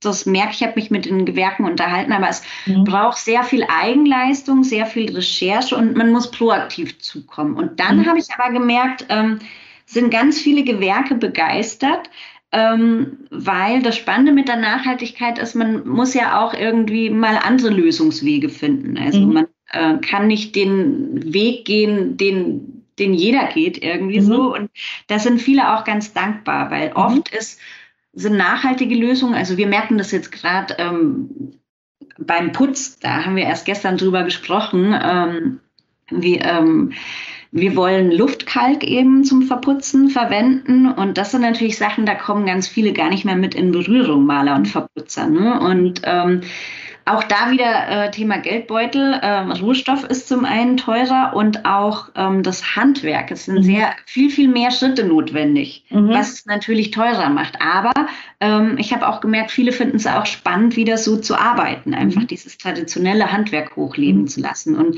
das 0.00 0.26
merke 0.26 0.52
ich, 0.52 0.62
habe 0.62 0.74
mich 0.76 0.90
mit 0.90 1.06
den 1.06 1.24
Gewerken 1.24 1.64
unterhalten, 1.64 2.12
aber 2.12 2.28
es 2.28 2.42
mhm. 2.66 2.84
braucht 2.84 3.18
sehr 3.18 3.42
viel 3.42 3.64
Eigenleistung, 3.64 4.64
sehr 4.64 4.86
viel 4.86 5.14
Recherche 5.14 5.76
und 5.76 5.96
man 5.96 6.12
muss 6.12 6.30
proaktiv 6.30 6.98
zukommen. 6.98 7.54
Und 7.54 7.80
dann 7.80 7.98
mhm. 7.98 8.06
habe 8.06 8.18
ich 8.18 8.26
aber 8.36 8.52
gemerkt, 8.52 9.06
ähm, 9.08 9.38
sind 9.86 10.10
ganz 10.10 10.40
viele 10.40 10.64
Gewerke 10.64 11.14
begeistert, 11.14 12.10
ähm, 12.52 13.26
weil 13.30 13.82
das 13.82 13.96
Spannende 13.96 14.32
mit 14.32 14.48
der 14.48 14.56
Nachhaltigkeit 14.56 15.38
ist, 15.38 15.54
man 15.54 15.86
muss 15.86 16.14
ja 16.14 16.40
auch 16.44 16.54
irgendwie 16.54 17.10
mal 17.10 17.38
andere 17.42 17.70
Lösungswege 17.70 18.48
finden. 18.48 18.98
Also 18.98 19.20
mhm. 19.20 19.32
man 19.32 19.46
äh, 19.70 19.98
kann 19.98 20.26
nicht 20.26 20.54
den 20.54 21.32
Weg 21.32 21.64
gehen, 21.64 22.16
den, 22.16 22.84
den 22.98 23.14
jeder 23.14 23.46
geht 23.48 23.82
irgendwie 23.82 24.20
mhm. 24.20 24.26
so. 24.26 24.54
Und 24.54 24.70
da 25.08 25.18
sind 25.18 25.40
viele 25.40 25.74
auch 25.74 25.84
ganz 25.84 26.12
dankbar, 26.12 26.70
weil 26.70 26.90
mhm. 26.90 26.96
oft 26.96 27.28
ist, 27.34 27.60
sind 28.16 28.36
nachhaltige 28.36 28.94
Lösungen, 28.94 29.34
also 29.34 29.56
wir 29.56 29.66
merken 29.66 29.98
das 29.98 30.10
jetzt 30.10 30.32
gerade 30.32 30.74
ähm, 30.78 31.52
beim 32.18 32.52
Putz, 32.52 32.98
da 32.98 33.24
haben 33.24 33.36
wir 33.36 33.44
erst 33.44 33.66
gestern 33.66 33.98
drüber 33.98 34.24
gesprochen, 34.24 34.98
ähm, 35.00 35.60
wie, 36.10 36.38
ähm, 36.38 36.92
wir 37.52 37.76
wollen 37.76 38.10
Luftkalk 38.10 38.84
eben 38.84 39.24
zum 39.24 39.42
Verputzen 39.42 40.08
verwenden 40.08 40.90
und 40.90 41.18
das 41.18 41.30
sind 41.30 41.42
natürlich 41.42 41.76
Sachen, 41.76 42.06
da 42.06 42.14
kommen 42.14 42.46
ganz 42.46 42.66
viele 42.66 42.94
gar 42.94 43.10
nicht 43.10 43.26
mehr 43.26 43.36
mit 43.36 43.54
in 43.54 43.70
Berührung, 43.70 44.24
Maler 44.24 44.56
und 44.56 44.66
Verputzer. 44.66 45.28
Ne? 45.28 45.60
Und 45.60 46.00
ähm, 46.04 46.40
auch 47.06 47.22
da 47.22 47.52
wieder 47.52 47.88
äh, 47.88 48.10
Thema 48.10 48.38
Geldbeutel. 48.38 49.20
Ähm, 49.22 49.52
Rohstoff 49.52 50.02
ist 50.04 50.26
zum 50.26 50.44
einen 50.44 50.76
teurer 50.76 51.32
und 51.34 51.64
auch 51.64 52.08
ähm, 52.16 52.42
das 52.42 52.74
Handwerk. 52.74 53.30
Es 53.30 53.44
sind 53.44 53.58
mhm. 53.58 53.62
sehr 53.62 53.94
viel, 54.06 54.28
viel 54.28 54.48
mehr 54.48 54.72
Schritte 54.72 55.04
notwendig, 55.04 55.84
mhm. 55.90 56.08
was 56.08 56.32
es 56.32 56.46
natürlich 56.46 56.90
teurer 56.90 57.30
macht. 57.30 57.60
Aber 57.60 57.92
ähm, 58.40 58.76
ich 58.78 58.92
habe 58.92 59.08
auch 59.08 59.20
gemerkt, 59.20 59.52
viele 59.52 59.70
finden 59.70 59.98
es 59.98 60.06
auch 60.08 60.26
spannend, 60.26 60.74
wieder 60.74 60.98
so 60.98 61.16
zu 61.16 61.36
arbeiten, 61.36 61.94
einfach 61.94 62.22
mhm. 62.22 62.26
dieses 62.26 62.58
traditionelle 62.58 63.32
Handwerk 63.32 63.76
hochleben 63.76 64.22
mhm. 64.22 64.28
zu 64.28 64.40
lassen. 64.40 64.74
Und 64.74 64.96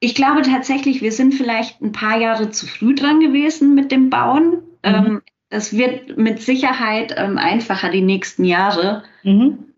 ich 0.00 0.16
glaube 0.16 0.42
tatsächlich, 0.42 1.00
wir 1.00 1.12
sind 1.12 1.34
vielleicht 1.34 1.80
ein 1.80 1.92
paar 1.92 2.18
Jahre 2.18 2.50
zu 2.50 2.66
früh 2.66 2.92
dran 2.92 3.20
gewesen 3.20 3.74
mit 3.76 3.92
dem 3.92 4.10
Bauen. 4.10 4.62
Mhm. 4.84 5.22
Es 5.48 5.72
ähm, 5.72 5.78
wird 5.78 6.18
mit 6.18 6.42
Sicherheit 6.42 7.14
ähm, 7.16 7.38
einfacher 7.38 7.90
die 7.90 8.02
nächsten 8.02 8.44
Jahre. 8.44 9.04
Mhm. 9.22 9.73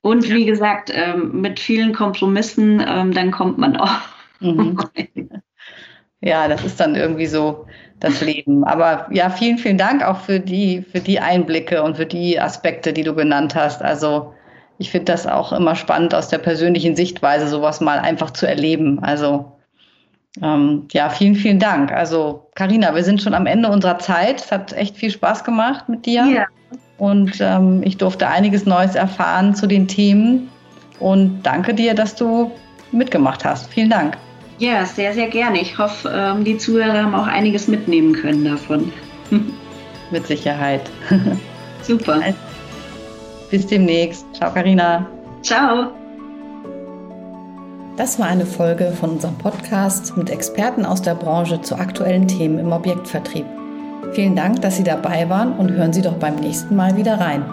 Und 0.00 0.28
wie 0.28 0.44
gesagt, 0.44 0.90
ähm, 0.94 1.40
mit 1.40 1.58
vielen 1.58 1.92
Kompromissen, 1.92 2.78
dann 2.78 3.30
kommt 3.30 3.58
man 3.58 3.76
auch. 3.76 4.00
Mhm. 4.40 4.78
Ja, 6.20 6.48
das 6.48 6.64
ist 6.64 6.80
dann 6.80 6.96
irgendwie 6.96 7.26
so 7.26 7.66
das 8.00 8.20
Leben. 8.20 8.64
Aber 8.64 9.06
ja, 9.12 9.30
vielen, 9.30 9.58
vielen 9.58 9.78
Dank 9.78 10.02
auch 10.02 10.18
für 10.18 10.40
die, 10.40 10.82
für 10.82 11.00
die 11.00 11.20
Einblicke 11.20 11.82
und 11.82 11.96
für 11.96 12.06
die 12.06 12.40
Aspekte, 12.40 12.92
die 12.92 13.04
du 13.04 13.14
genannt 13.14 13.54
hast. 13.54 13.82
Also 13.82 14.34
ich 14.78 14.90
finde 14.90 15.12
das 15.12 15.26
auch 15.26 15.52
immer 15.52 15.76
spannend 15.76 16.14
aus 16.14 16.28
der 16.28 16.38
persönlichen 16.38 16.96
Sichtweise, 16.96 17.48
sowas 17.48 17.80
mal 17.80 17.98
einfach 17.98 18.30
zu 18.32 18.46
erleben. 18.46 18.98
Also 19.00 19.52
ähm, 20.42 20.88
ja, 20.92 21.08
vielen, 21.08 21.34
vielen 21.34 21.58
Dank. 21.58 21.92
Also 21.92 22.48
Karina, 22.54 22.94
wir 22.94 23.04
sind 23.04 23.22
schon 23.22 23.34
am 23.34 23.46
Ende 23.46 23.68
unserer 23.68 23.98
Zeit. 23.98 24.40
Es 24.40 24.52
hat 24.52 24.72
echt 24.72 24.96
viel 24.96 25.10
Spaß 25.10 25.44
gemacht 25.44 25.88
mit 25.88 26.06
dir. 26.06 26.24
Ja. 26.24 26.46
Und 26.98 27.38
ähm, 27.40 27.82
ich 27.84 27.96
durfte 27.96 28.28
einiges 28.28 28.66
Neues 28.66 28.94
erfahren 28.94 29.54
zu 29.54 29.66
den 29.66 29.86
Themen. 29.86 30.50
Und 30.98 31.42
danke 31.42 31.74
dir, 31.74 31.94
dass 31.94 32.16
du 32.16 32.50
mitgemacht 32.90 33.44
hast. 33.44 33.70
Vielen 33.70 33.90
Dank. 33.90 34.16
Ja, 34.58 34.84
sehr, 34.84 35.14
sehr 35.14 35.28
gerne. 35.28 35.60
Ich 35.60 35.78
hoffe, 35.78 36.10
ähm, 36.12 36.44
die 36.44 36.58
Zuhörer 36.58 37.04
haben 37.04 37.14
auch 37.14 37.28
einiges 37.28 37.68
mitnehmen 37.68 38.12
können 38.12 38.44
davon. 38.44 38.92
Mit 40.10 40.26
Sicherheit. 40.26 40.90
Super. 41.82 42.20
Bis 43.50 43.66
demnächst. 43.66 44.26
Ciao, 44.34 44.52
Karina. 44.52 45.06
Ciao. 45.42 45.92
Das 47.96 48.18
war 48.18 48.26
eine 48.26 48.46
Folge 48.46 48.92
von 48.92 49.10
unserem 49.10 49.36
Podcast 49.38 50.16
mit 50.16 50.30
Experten 50.30 50.84
aus 50.84 51.02
der 51.02 51.14
Branche 51.14 51.60
zu 51.62 51.76
aktuellen 51.76 52.28
Themen 52.28 52.58
im 52.58 52.72
Objektvertrieb. 52.72 53.46
Vielen 54.12 54.34
Dank, 54.34 54.60
dass 54.62 54.76
Sie 54.76 54.84
dabei 54.84 55.28
waren 55.28 55.52
und 55.52 55.70
hören 55.70 55.92
Sie 55.92 56.02
doch 56.02 56.14
beim 56.14 56.36
nächsten 56.36 56.74
Mal 56.74 56.96
wieder 56.96 57.20
rein. 57.20 57.44